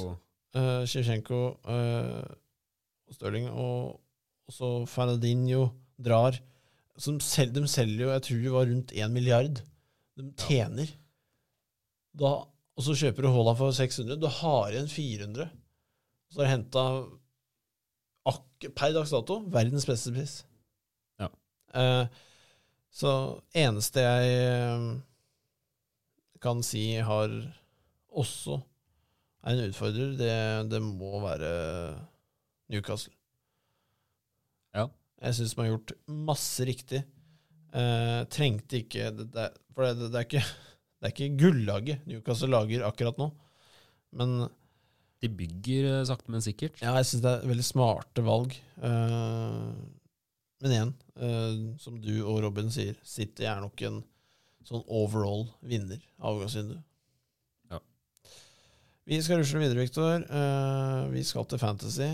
[0.52, 4.00] Sjevtsjenko, uh, uh, Stirling, og
[4.50, 6.36] også Fernandinho drar.
[7.00, 9.62] Som sel, de selger jo, jeg tror det var rundt 1 milliard.
[10.20, 10.92] De tjener.
[12.12, 14.20] Da, og så kjøper du Haaland for 600.
[14.20, 15.48] Du har igjen 400.
[16.32, 16.86] Så har du henta
[18.70, 20.34] per dags dato verdens beste pris.
[21.20, 21.28] Ja.
[21.74, 22.04] Eh,
[22.92, 23.12] så
[23.56, 24.84] eneste jeg eh,
[26.42, 27.32] kan si har
[28.12, 28.60] også
[29.50, 30.34] en utfordrer, det,
[30.70, 31.50] det må være
[32.72, 33.12] Newcastle.
[34.76, 34.86] Ja.
[35.22, 35.94] Jeg syns man har gjort
[36.30, 37.02] masse riktig.
[37.72, 42.50] Eh, trengte ikke det, det, For det, det, er ikke det er ikke gullaget Newcastle
[42.52, 43.30] lager akkurat nå.
[44.18, 44.34] Men
[45.22, 46.80] De bygger eh, sakte, men sikkert.
[46.82, 48.56] ja, jeg syns det er veldig smarte valg.
[48.82, 49.68] Eh,
[50.62, 54.00] men igjen, eh, som du og Robin sier, City er nok en
[54.66, 56.82] sånn overall vinner av avgangsvinduet.
[59.08, 60.22] Vi skal rusle videre, Viktor.
[60.30, 62.06] Uh, vi skal til Fantasy.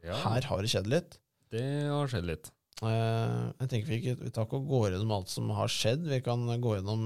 [0.00, 1.18] Ja, Her har det skjedd litt.
[1.52, 2.48] Det har skjedd litt.
[2.80, 6.06] Uh, jeg tenker Vi ikke, vi tar ikke og går gjennom alt som har skjedd.
[6.08, 7.04] Vi kan gå gjennom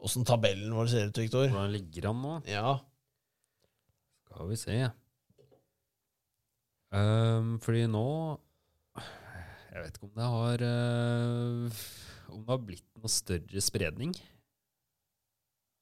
[0.00, 1.48] åssen tabellen vår ser ut, Viktor.
[1.50, 2.36] Hvordan ligger han nå?
[2.50, 2.78] Ja,
[4.28, 4.78] Skal vi se.
[6.90, 8.06] Um, fordi nå
[9.70, 11.82] Jeg vet ikke om det har eh,
[12.34, 14.10] Om det har blitt noe større spredning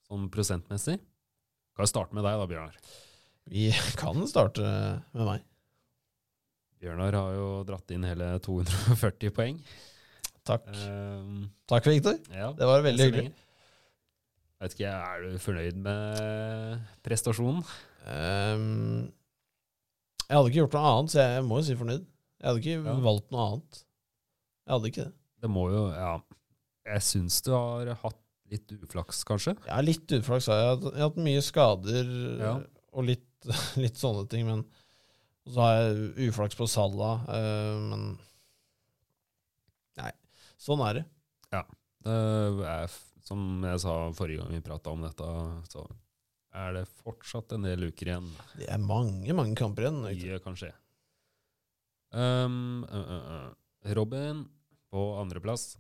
[0.08, 0.98] sånn prosentmessig.
[1.78, 2.78] Kan vi starte med deg da, Bjørnar?
[3.48, 4.60] vi kan starte
[5.14, 5.44] med meg.
[6.82, 9.56] Bjørnar har jo dratt inn hele 240 poeng.
[10.48, 10.66] Takk.
[10.74, 12.18] Ehm, Takk, Viktor.
[12.34, 13.30] ja, Det var veldig hyggelig.
[14.58, 17.62] Jeg vet ikke, Er du fornøyd med prestasjonen?
[18.08, 19.12] Um,
[20.28, 22.06] jeg hadde ikke gjort noe annet, så jeg må jo si fornøyd.
[22.40, 22.94] Jeg hadde ikke Ja.
[23.06, 23.82] valgt noe annet.
[24.66, 25.12] Jeg hadde ikke det.
[25.46, 26.18] Det må jo Ja.
[26.88, 28.18] Jeg syns du har hatt
[28.50, 29.54] litt uflaks, kanskje?
[29.68, 30.48] Er litt uflaks.
[30.50, 32.54] Jeg har jeg har hatt mye skader Ja.
[32.92, 33.26] og litt,
[33.84, 34.46] litt sånne ting.
[34.48, 34.64] Men
[35.48, 37.22] så har jeg uflaks på Salah.
[37.28, 38.08] eh, men
[39.98, 40.12] Nei,
[40.60, 41.06] sånn er det.
[42.08, 42.92] Det er,
[43.26, 45.26] som jeg sa forrige gang vi prata om dette,
[45.68, 45.82] så
[46.56, 48.28] er det fortsatt en del uker igjen.
[48.56, 49.98] Det er mange, mange kamper igjen.
[50.06, 50.70] Mye kan skje.
[52.14, 53.92] Um, uh, uh.
[53.98, 54.46] Robin
[54.88, 55.74] på andreplass.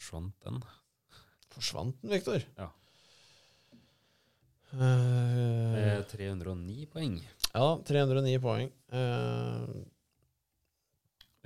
[0.00, 0.60] Forsvant den.
[1.52, 2.40] Forsvant den, Viktor?
[2.56, 2.70] Ja.
[4.72, 4.78] Eh,
[5.74, 7.16] Med 309 poeng.
[7.52, 8.70] ja, 309 poeng.
[8.92, 9.66] Uh,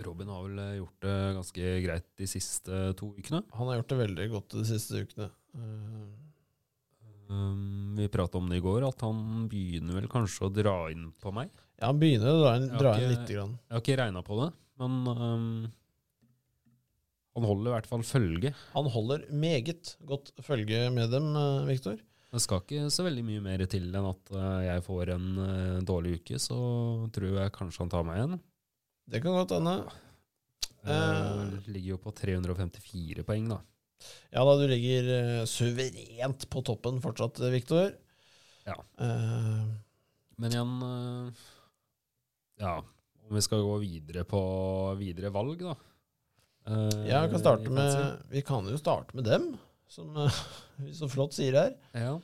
[0.05, 3.43] Robin har vel eh, gjort det ganske greit de siste to ukene.
[3.55, 5.31] han har gjort det veldig godt de siste ukene.
[5.57, 6.21] Uh,
[7.25, 11.07] Um, vi prata om det i går, at han begynner vel kanskje å dra inn
[11.25, 11.49] på meg.
[11.81, 13.55] ja, han begynner å dra inn, dra inn ikke- lite grann.
[13.65, 14.49] Jeg har ikke regna på det,
[14.79, 15.73] men um,
[17.35, 18.51] han holder i hvert fall følge.
[18.75, 21.99] Han holder meget godt følge med dem, eh, Viktor.
[22.35, 25.77] Det skal ikke så veldig mye mer til enn at eh, jeg får en eh,
[25.87, 26.57] dårlig uke, så
[27.15, 28.41] tror jeg kanskje han tar meg igjen.
[29.11, 29.75] Det kan godt hende.
[30.85, 33.61] Eh, ligger jo på 354 poeng, da.
[34.35, 37.95] Ja da, du ligger suverent på toppen fortsatt, Viktor.
[38.67, 38.77] Ja.
[39.01, 39.65] Eh,
[40.43, 40.75] Men igjen
[42.59, 42.75] Ja,
[43.29, 44.41] om vi skal gå videre på
[44.99, 45.77] videre valg, da.
[46.67, 49.51] Eh, ja, vi kan, starte med, vi kan jo starte med dem,
[49.89, 50.39] som eh,
[50.85, 51.75] vi så flott sier her.
[51.93, 52.15] Ja.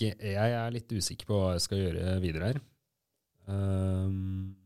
[0.00, 2.62] jeg er litt usikker på hva jeg skal gjøre videre her.
[3.52, 4.56] Ehm,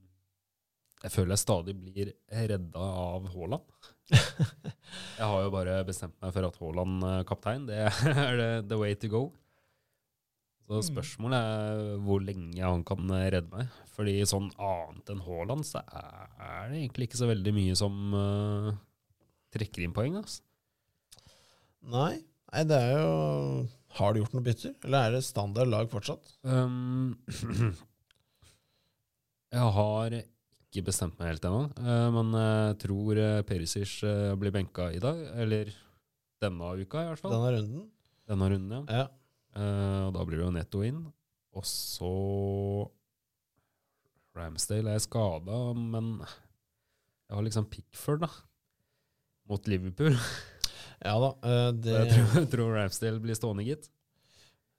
[1.01, 3.67] jeg føler jeg stadig blir redda av Haaland.
[5.19, 7.67] jeg har jo bare bestemt meg for at Haaland er kaptein.
[7.69, 7.83] Det
[8.27, 9.25] er the way to go.
[10.71, 10.87] Så Mm.
[10.87, 13.67] spørsmålet er hvor lenge han kan redde meg.
[13.91, 18.71] Fordi sånn annet enn Haaland, så er det egentlig ikke så veldig mye som uh,
[19.51, 20.15] trekker inn poeng.
[20.21, 20.45] Altså.
[21.91, 23.69] Nei, nei, det er jo
[23.99, 26.37] Har du gjort noe bytter, eller er det standard lag fortsatt?
[26.47, 27.19] Um,
[29.51, 33.19] jeg har ikke bestemt meg helt ennå, uh, men jeg tror
[33.49, 35.19] Perisic eh, blir benka i dag.
[35.35, 35.73] Eller
[36.41, 37.35] denne uka, i hvert fall.
[37.35, 37.89] Denne runden?
[38.31, 39.01] Denne runden, ja.
[39.03, 39.09] Ja.
[39.57, 41.01] Eh, og da blir det jo netto inn.
[41.59, 42.11] Og så
[44.39, 48.31] Ramsdale er skada, men jeg har liksom Pickford, da.
[49.51, 50.17] Mot Liverpool.
[51.01, 51.29] Ja da.
[51.49, 53.87] eh, det, jeg tror, jeg tror Ramsdale blir stående, gitt.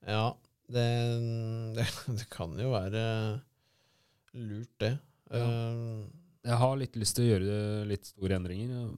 [0.06, 0.28] ja,
[0.70, 0.84] det,
[1.74, 1.86] det,
[2.20, 3.02] det kan jo være
[4.38, 4.92] lurt, det.
[5.34, 5.40] Ja.
[5.42, 6.04] Eh,
[6.46, 7.56] Jeg har litt lyst til å gjøre
[7.90, 8.92] litt store endringer.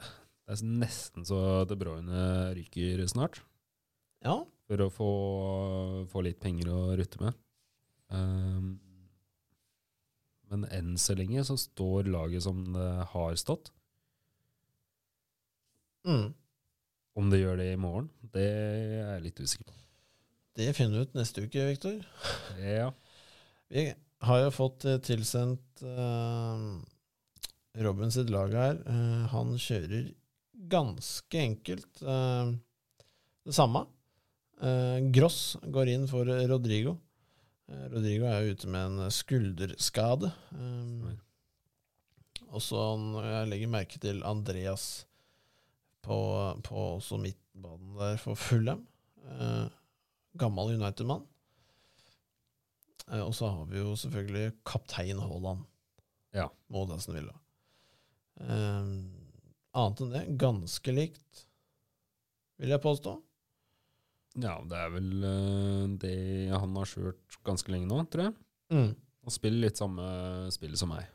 [0.00, 2.24] Det er nesten så De Bruyne
[2.56, 3.42] ryker snart,
[4.24, 4.38] ja.
[4.72, 5.10] For å få,
[6.08, 7.36] få litt penger å rutte med.
[8.08, 8.78] Um,
[10.52, 13.68] men enn så lenge så står laget som det har stått.
[16.08, 16.32] Mm.
[17.20, 19.76] Om det gjør det i morgen, det er jeg litt usikker på.
[20.56, 22.00] Det finner vi ut neste uke, Viktor.
[22.60, 22.88] Ja.
[23.72, 23.86] Vi
[24.24, 26.80] har jo fått eh, tilsendt uh,
[27.84, 28.80] Robin sitt lag her.
[28.88, 30.10] Uh, han kjører
[30.72, 32.52] ganske enkelt uh,
[33.44, 33.84] det samme.
[34.62, 36.96] Eh, Gross går inn for Rodrigo.
[37.68, 40.30] Eh, Rodrigo er jo ute med en skulderskade.
[40.54, 41.12] Eh,
[42.52, 42.82] og så
[43.24, 45.06] jeg legger merke til Andreas
[46.04, 46.16] på,
[46.66, 48.82] på også midtbanen der for Fulham.
[50.36, 51.22] Gammel United-mann.
[53.22, 55.64] Og så har vi jo selvfølgelig kaptein Haaland
[56.36, 56.46] Ja.
[56.72, 57.34] mot Aston Villa.
[59.72, 61.42] Annet enn det, ganske likt,
[62.60, 63.16] vil jeg påstå.
[64.40, 66.16] Ja, det er vel eh, det
[66.52, 68.34] han har kjørt ganske lenge nå, tror jeg.
[68.72, 68.92] Mm.
[69.22, 70.04] Og spiller litt samme
[70.54, 71.08] spillet som meg.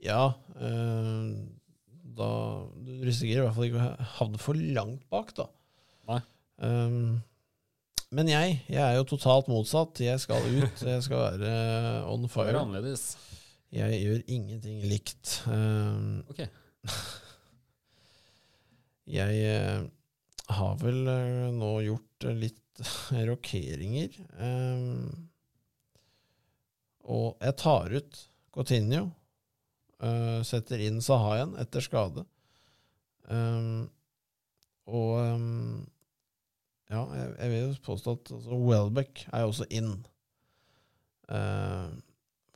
[0.00, 1.34] Ja, Øh,
[2.16, 2.28] da
[2.80, 5.44] Du risikerer i hvert fall ikke å havne for langt bak, da.
[6.08, 6.20] Nei.
[6.58, 7.20] Um,
[8.10, 10.00] men jeg, jeg er jo totalt motsatt.
[10.02, 11.52] Jeg skal ut, jeg skal være
[12.10, 12.50] on fire.
[12.50, 13.04] Det er annerledes.
[13.70, 15.36] Jeg gjør ingenting likt.
[15.46, 16.42] Um, Ok.
[19.10, 19.90] Jeg
[20.50, 22.82] har vel eh, nå gjort eh, litt
[23.30, 24.10] rokeringer.
[24.38, 24.80] Eh,
[27.10, 28.20] og jeg tar ut
[28.54, 29.10] Cotinio.
[30.46, 32.22] setter inn Sahayan etter skade.
[34.90, 35.12] Og
[36.90, 39.92] ja, jeg, vil jo påstå at altså, Welbeck er også inn.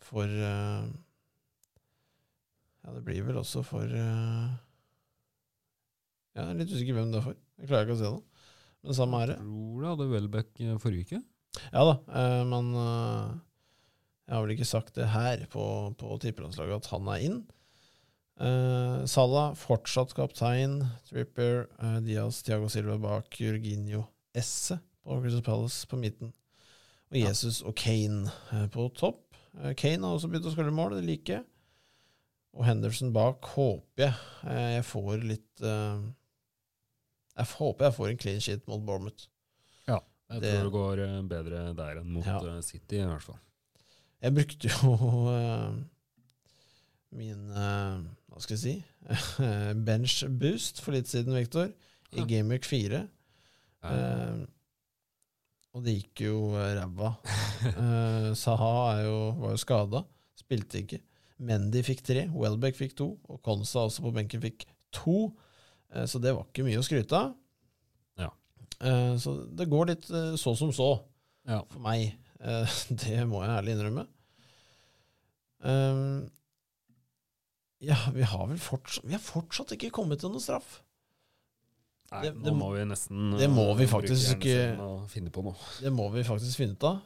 [0.09, 0.87] For Ja,
[2.95, 3.87] det blir vel også for
[6.35, 7.44] Jeg er litt usikker hvem det er for.
[7.61, 8.45] Jeg klarer ikke å se det.
[8.85, 9.39] Men samme er det.
[9.41, 11.21] Tror du hadde Welbeck eh, forrige uke?
[11.71, 13.35] Ja da, eh, men eh,
[14.27, 15.65] jeg har vel ikke sagt det her på,
[16.01, 17.39] på tippelandslaget at han er inn.
[18.43, 20.81] Eh, Salah fortsatt kaptein.
[21.09, 26.33] Tripper, eh, Diaz, Thiago Silva bak, Jorginho Esse på Crystal Palace på midten.
[27.15, 27.21] Og.
[27.21, 29.37] Jesus og Kane eh, på topp.
[29.61, 31.47] Eh, Kane har også begynt å skåre mål, det liker jeg.
[32.55, 34.15] Og Henderson bak håper jeg
[34.51, 36.05] eh, jeg får litt eh,
[37.37, 39.27] Jeg håper jeg får en clean shit mot Bournemouth.
[39.89, 39.99] Ja,
[40.31, 42.39] Jeg Det- tror det går eh, bedre der enn mot Ja.
[42.57, 43.39] eh, City, i hvert fall.
[44.23, 44.93] Jeg brukte jo
[45.29, 45.75] uh,
[47.19, 48.85] min uh, Hva skal jeg si
[49.87, 51.69] bench boost for litt siden, Victor,
[52.15, 52.25] i Ja.
[52.25, 53.03] Gameweek 4.
[53.05, 53.11] Eh,
[53.85, 54.47] Eh,
[55.75, 57.17] og det gikk jo ræva.
[57.77, 60.05] uh, Saha er jo, var jo skada,
[60.39, 61.01] spilte ikke.
[61.45, 64.65] Mendy fikk tre, Welbeck fikk to, og Konsa også på benken fikk
[64.95, 65.35] to.
[65.95, 67.33] Eh, så det var ikke mye å skryte av.
[68.21, 68.31] Ja.
[68.81, 70.91] Eh, så det går litt eh, så som så
[71.49, 71.63] ja.
[71.71, 72.15] for meg.
[73.01, 74.03] Det må jeg ærlig innrømme.
[77.85, 80.83] Ja, vi har vel fortsatt Vi har fortsatt ikke kommet til noe straff.
[82.13, 85.57] Nei, Det- nå det- må vi nesten det må vi faktisk ikke- finne på noe.
[85.81, 87.01] Det må vi faktisk finne ut av.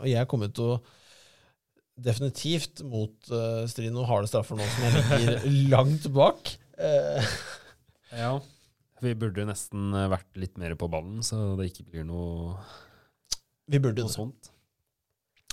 [0.00, 0.82] Og jeg kommer til å
[1.98, 5.46] definitivt motstride noen harde straffer nå som jeg ligger
[5.76, 6.56] langt bak.
[8.12, 8.40] Eh, Ja.
[9.00, 12.56] Vi burde nesten eh, vært litt mer på ballen, så det ikke blir noe,
[13.70, 14.14] vi burde noe det.
[14.16, 14.48] sånt.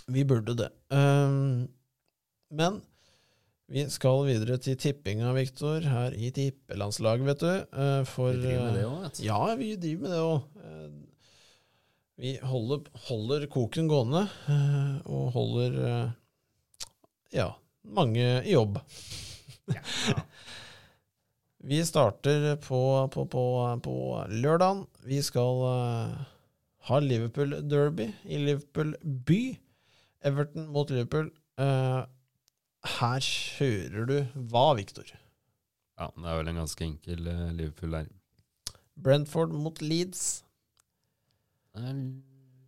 [0.09, 0.71] Vi burde det.
[0.89, 1.67] Um,
[2.49, 2.79] men
[3.69, 7.51] vi skal videre til tippinga, Viktor, her i tippelandslaget, vet du.
[7.53, 9.23] Eh, for Vi driver med det eh, òg, vet du.
[9.25, 10.41] Ja, vi driver med det òg.
[12.15, 16.11] Vi holder, holder koken gående, eh, og holder eh,
[17.35, 17.49] ja,
[17.83, 18.77] mange i jobb.
[21.65, 23.43] Vi starter på, på, på,
[23.81, 23.95] på
[24.29, 24.83] lørdagen.
[25.01, 26.25] Vi skal uh,
[26.89, 29.57] ha Liverpool Derby i Liverpool by.
[30.21, 31.31] Everton mot Liverpool.
[31.57, 32.05] Uh,
[32.99, 34.15] her kjører du
[34.51, 35.09] hva, Viktor?
[35.09, 38.13] Ja, det er vel en ganske enkel uh, Liverpool der.
[39.01, 40.43] Brentford mot Leeds.
[41.73, 41.97] Det er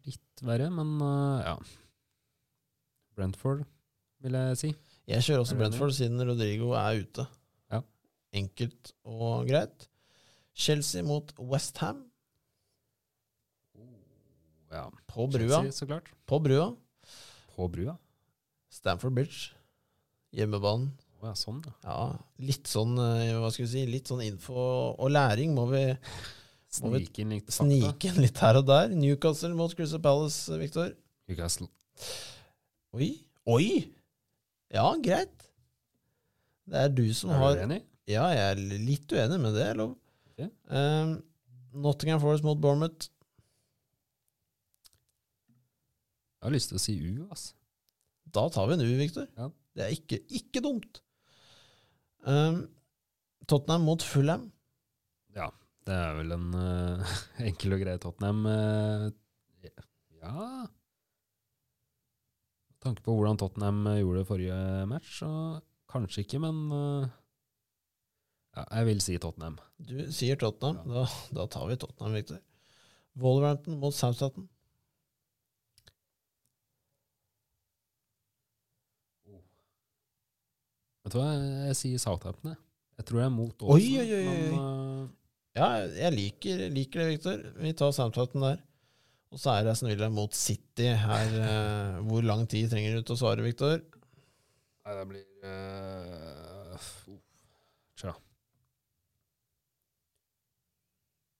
[0.09, 0.97] litt verre, men
[1.45, 1.53] ja.
[3.13, 3.61] Brentford,
[4.25, 4.73] vil jeg si.
[5.07, 5.61] Jeg kjører også?
[5.61, 7.29] Brentford siden Rodrigo er ute.
[8.35, 9.87] Enkelt og greit.
[10.57, 12.03] Chelsea mot Westham
[14.71, 15.61] Ja, på brua.
[15.61, 16.09] Chelsea, så klart.
[16.27, 16.71] På brua.
[17.55, 17.95] På brua?
[18.69, 19.53] Stamford Bridge.
[20.35, 20.89] Hjemmebanen.
[21.17, 21.71] Oh, ja, sånn, ja.
[21.87, 22.01] Ja,
[22.45, 24.57] litt sånn eh, hva skal vi si, litt sånn info
[24.91, 25.85] og læring må vi
[26.83, 28.91] Må vi Snike inn litt snike inn litt her og der.
[28.93, 30.91] Newcastle mot Crystal Palace, Victor.
[31.31, 31.69] Newcastle.
[32.93, 33.07] Oi!
[33.49, 33.69] Oi!
[34.75, 35.47] Ja, greit.
[36.67, 37.79] Det er du som Er har enig?
[38.07, 39.97] Ja, jeg er litt uenig, men det er lov.
[40.31, 40.47] Okay.
[40.71, 41.17] Um,
[41.83, 43.09] Nottingham Forest mot Bournemouth.
[46.37, 47.49] Jeg har lyst til å si U, ass.
[48.31, 49.27] Da tar vi en U, Victor.
[49.35, 49.49] Ja.
[49.77, 51.01] Det er ikke, ikke dumt.
[52.23, 52.63] Um,
[53.47, 54.47] Tottenham mot Fulham.
[55.35, 55.51] Ja,
[55.87, 57.15] det er vel en uh,
[57.49, 58.45] enkel og grei Tottenham.
[58.47, 59.09] Uh,
[60.27, 60.33] ja
[62.71, 65.29] Med tanke på hvordan Tottenham eh, gjorde det forrige match, så
[65.91, 67.09] kanskje ikke, men eh,
[68.57, 69.57] ja, jeg vil si Tottenham.
[69.77, 70.79] Du sier Tottenham.
[70.89, 71.05] Da,
[71.37, 72.39] da tar vi Tottenham, Victor.
[73.21, 74.47] Wolverhampton mot Southampton.
[81.05, 81.27] Vet du hva,
[81.69, 82.63] jeg sier Southampton, jeg.
[82.97, 84.37] Jeg tror jeg er mot Oi, oi, oi, oi.
[84.49, 85.03] men uh...
[85.57, 87.45] Ja, jeg liker, liker det, Victor.
[87.61, 88.59] Vi tar Southampton der.
[89.33, 91.37] Og så er Aston Villa mot City her.
[91.37, 93.79] Uh, hvor lang tid trenger du til å svare, Victor?
[94.87, 96.89] Nei, det blir uh,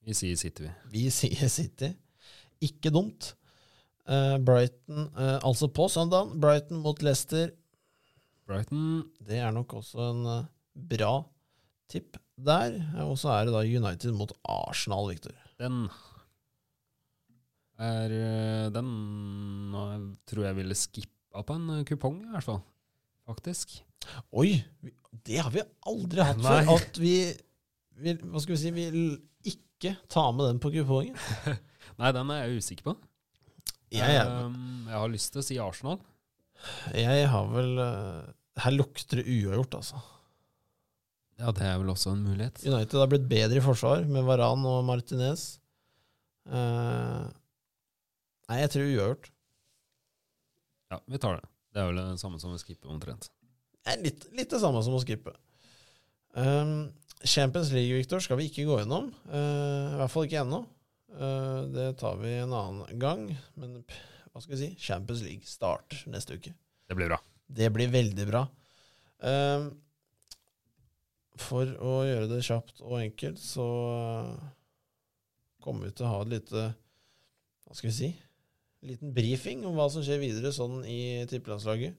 [0.08, 0.74] Vi sier City, vi.
[0.93, 1.91] Vi sier City.
[2.64, 3.34] Ikke dumt.
[4.08, 7.51] Uh, Brighton, uh, altså på søndag, Brighton mot Leicester.
[8.47, 10.45] Brighton Det er nok også en uh,
[10.93, 11.26] bra
[11.91, 12.80] tipp der.
[13.03, 15.36] Og så er det da United mot Arsenal, Victor.
[15.60, 15.89] Den
[17.78, 18.88] er Den
[19.74, 19.84] nå
[20.26, 22.64] tror jeg ville skippa på en kupong, i hvert fall.
[23.28, 23.76] Faktisk.
[24.32, 24.55] Oi!
[25.28, 26.62] Det har vi aldri hatt Nei.
[26.64, 26.78] før.
[26.78, 27.16] At vi
[27.99, 29.18] vil, Hva skal vi si Vi vil
[29.78, 31.18] ikke ta med den på kupongen.
[32.00, 32.98] Nei, den er jeg usikker på.
[33.94, 36.02] Jeg, Um, jeg har lyst til å si Arsenal.
[36.92, 38.26] jeg har vel eh,
[38.60, 40.02] Her lukter det uavgjort, altså.
[41.38, 42.60] Ja, det er vel også en mulighet.
[42.66, 45.60] United har blitt bedre i forsvar med Varan og Martinez.
[46.50, 47.30] Uh,
[48.50, 49.30] nei, jeg tror uavgjort.
[50.92, 51.50] Ja, vi tar det.
[51.76, 53.30] Det er vel det samme som å skippe, omtrent.
[53.86, 55.36] Det er litt, litt det samme som å skippe.
[56.34, 56.90] Um,
[57.24, 59.09] Champions League, Victor, skal vi ikke gå gjennom.
[59.30, 60.61] Uh, I hvert fall ikke ennå.
[61.13, 63.26] Uh, det tar vi en annen gang.
[63.57, 63.80] Men
[64.32, 64.70] hva skal vi si?
[64.89, 66.53] Champions League start neste uke.
[66.88, 67.20] Det blir bra.
[67.47, 68.43] Det blir veldig bra.
[69.24, 69.72] Uh,
[71.38, 73.65] for å gjøre det kjapt og enkelt, så
[75.61, 76.63] kommer vi til å ha et lite
[77.68, 78.09] Hva skal vi si?
[78.86, 81.97] liten brifing om hva som skjer videre sånn i tippelandslaget.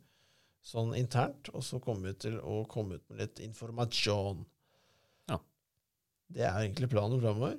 [0.64, 1.50] Sånn internt.
[1.54, 4.44] Og så kommer vi til å komme ut med litt informasjon.
[6.28, 6.34] Ja.
[6.38, 7.56] Det er egentlig planen framover.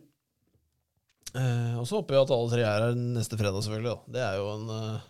[1.38, 3.92] Eh, og så håper jeg at alle tre er her neste fredag, selvfølgelig.
[3.94, 4.14] Da.
[4.16, 5.08] Det er jo en eh,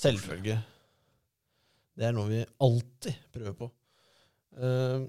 [0.00, 0.56] Selvfølge.
[1.98, 3.68] Det er noe vi alltid prøver på.
[4.58, 5.06] Eh,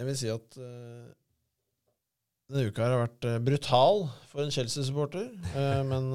[0.00, 1.10] jeg vil si at eh,
[2.50, 6.08] denne uka har vært eh, brutal for en Chelsea-supporter, eh, men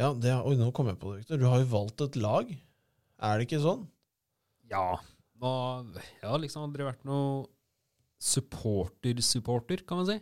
[0.00, 1.40] Ja, det, oi, nå kom jeg på det, Victor.
[1.40, 2.52] Du har jo valgt et lag.
[3.20, 3.82] Er det ikke sånn?
[4.70, 4.94] Ja.
[5.40, 5.50] Nå,
[6.22, 7.48] har liksom aldri vært noe
[8.20, 10.18] supporter-supporter, kan man si.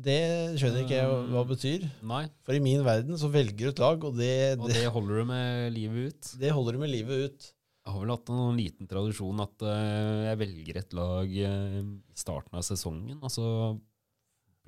[0.00, 0.20] Det
[0.56, 1.86] skjønner ikke jeg hva det betyr.
[2.08, 5.20] Nei, For i min verden så velger du et lag, og det, og det, holder
[5.20, 6.30] du med livet ut.
[6.40, 7.48] det holder du med livet ut.
[7.80, 12.18] Jeg har vel hatt en liten tradisjon at eh, jeg velger et lag eh, i
[12.18, 13.46] starten av sesongen, og så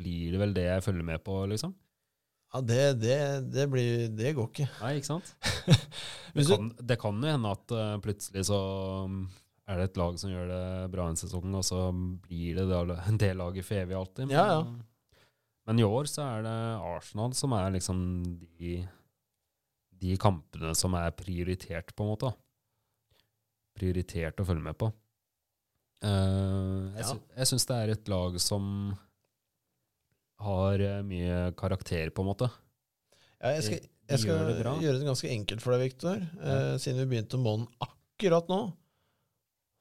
[0.01, 1.75] blir det vel det jeg følger med på, liksom.
[2.53, 4.69] Ja, det, det, det blir Det går ikke.
[4.83, 5.33] Nei, ikke sant?
[6.33, 8.59] Det kan, det kan jo hende at eh, plutselig så
[9.05, 9.27] um,
[9.73, 10.63] er det et lag som gjør det
[10.93, 11.81] bra en sesong, og så
[12.27, 14.27] blir det det, det laget for evig alltid.
[14.29, 15.23] Men, Ja, ja.
[15.67, 16.57] men i år så er det
[16.93, 18.01] Arsenal som er liksom
[18.59, 18.77] de,
[20.03, 22.33] de kampene som er prioritert, på en måte.
[23.79, 24.91] Prioritert å følge med på.
[26.03, 27.15] Uh, jeg Ja.
[27.39, 28.65] jeg syns det er et lag som
[30.43, 32.49] har eh, mye karakter, på en måte.
[33.39, 35.85] Ja, jeg skal, De- de jeg skal gjør det gjøre det ganske enkelt for deg,
[35.87, 36.17] Viktor.
[36.43, 38.59] Eh, siden vi begynte månen akkurat nå,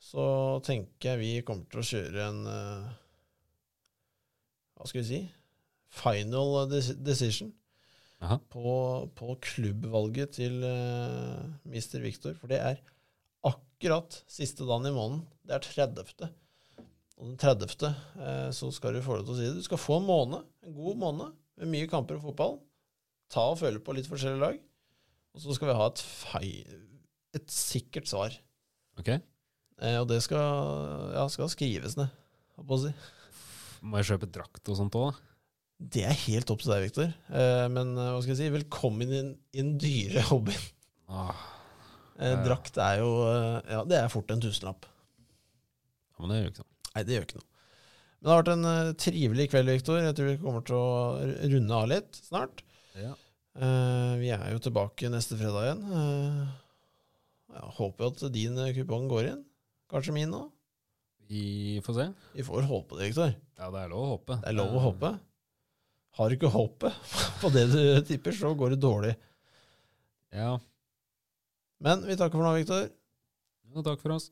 [0.02, 0.26] så
[0.66, 2.92] tenker jeg vi kommer til å kjøre en eh,
[4.78, 5.22] Hva skal vi si?
[5.92, 6.72] Final
[7.06, 7.52] decision
[8.22, 8.74] på,
[9.18, 12.00] på klubbvalget til uh, Mr.
[12.04, 12.36] Victor.
[12.38, 12.82] For det er
[13.48, 15.24] akkurat siste dagen i måneden.
[15.44, 16.30] Det er 30.
[17.18, 17.90] Og den 30.
[18.22, 19.58] Eh, så skal du få lov til å si det.
[19.58, 22.56] Du skal få en måned, en god måned, med mye kamper og fotball.
[23.32, 24.62] Ta og føle på litt forskjellige lag.
[25.36, 26.48] Og så skal vi ha et, fei,
[27.38, 28.38] et sikkert svar.
[29.02, 29.14] Ok.
[29.82, 32.12] Eh, og det skal, ja, skal skrives ned,
[32.58, 32.92] holdt på å si.
[33.82, 35.28] Må jeg kjøpe drakt og sånt òg, da?
[35.92, 37.08] Det er helt opp til deg, Viktor.
[37.34, 40.68] Eh, men eh, hva skal jeg si, velkommen inn i den dyre hobbyen.
[41.10, 41.48] Ah,
[42.22, 42.36] Ja.
[42.46, 43.08] drakt er jo
[43.66, 44.86] Ja, det er fort en tusenlapp.
[44.86, 46.70] ja, men det gjør ikke noe.
[46.94, 47.48] Nei, det gjør ikke noe.
[48.22, 49.98] Men det har vært en trivelig kveld, Viktor.
[50.06, 50.90] Jeg tror vi kommer til å
[51.56, 52.62] runde av litt snart.
[52.94, 53.16] Ja.
[53.58, 55.82] Eh, vi er jo tilbake neste fredag igjen.
[55.98, 56.52] Eh,
[57.58, 59.42] ja, håper at din kupong går inn.
[59.92, 60.48] Kanskje min òg.
[61.32, 62.06] Vi får se.
[62.36, 63.34] Vi får håpe det, Viktor.
[63.60, 64.40] Ja, det er lov å håpe.
[64.42, 65.12] Det er lov å håpe.
[66.20, 69.14] Har du ikke håpet på det du tipper, så går det dårlig.
[70.36, 70.58] Ja.
[71.84, 72.92] Men vi takker for nå, Viktor.
[73.72, 74.32] ja takk for oss.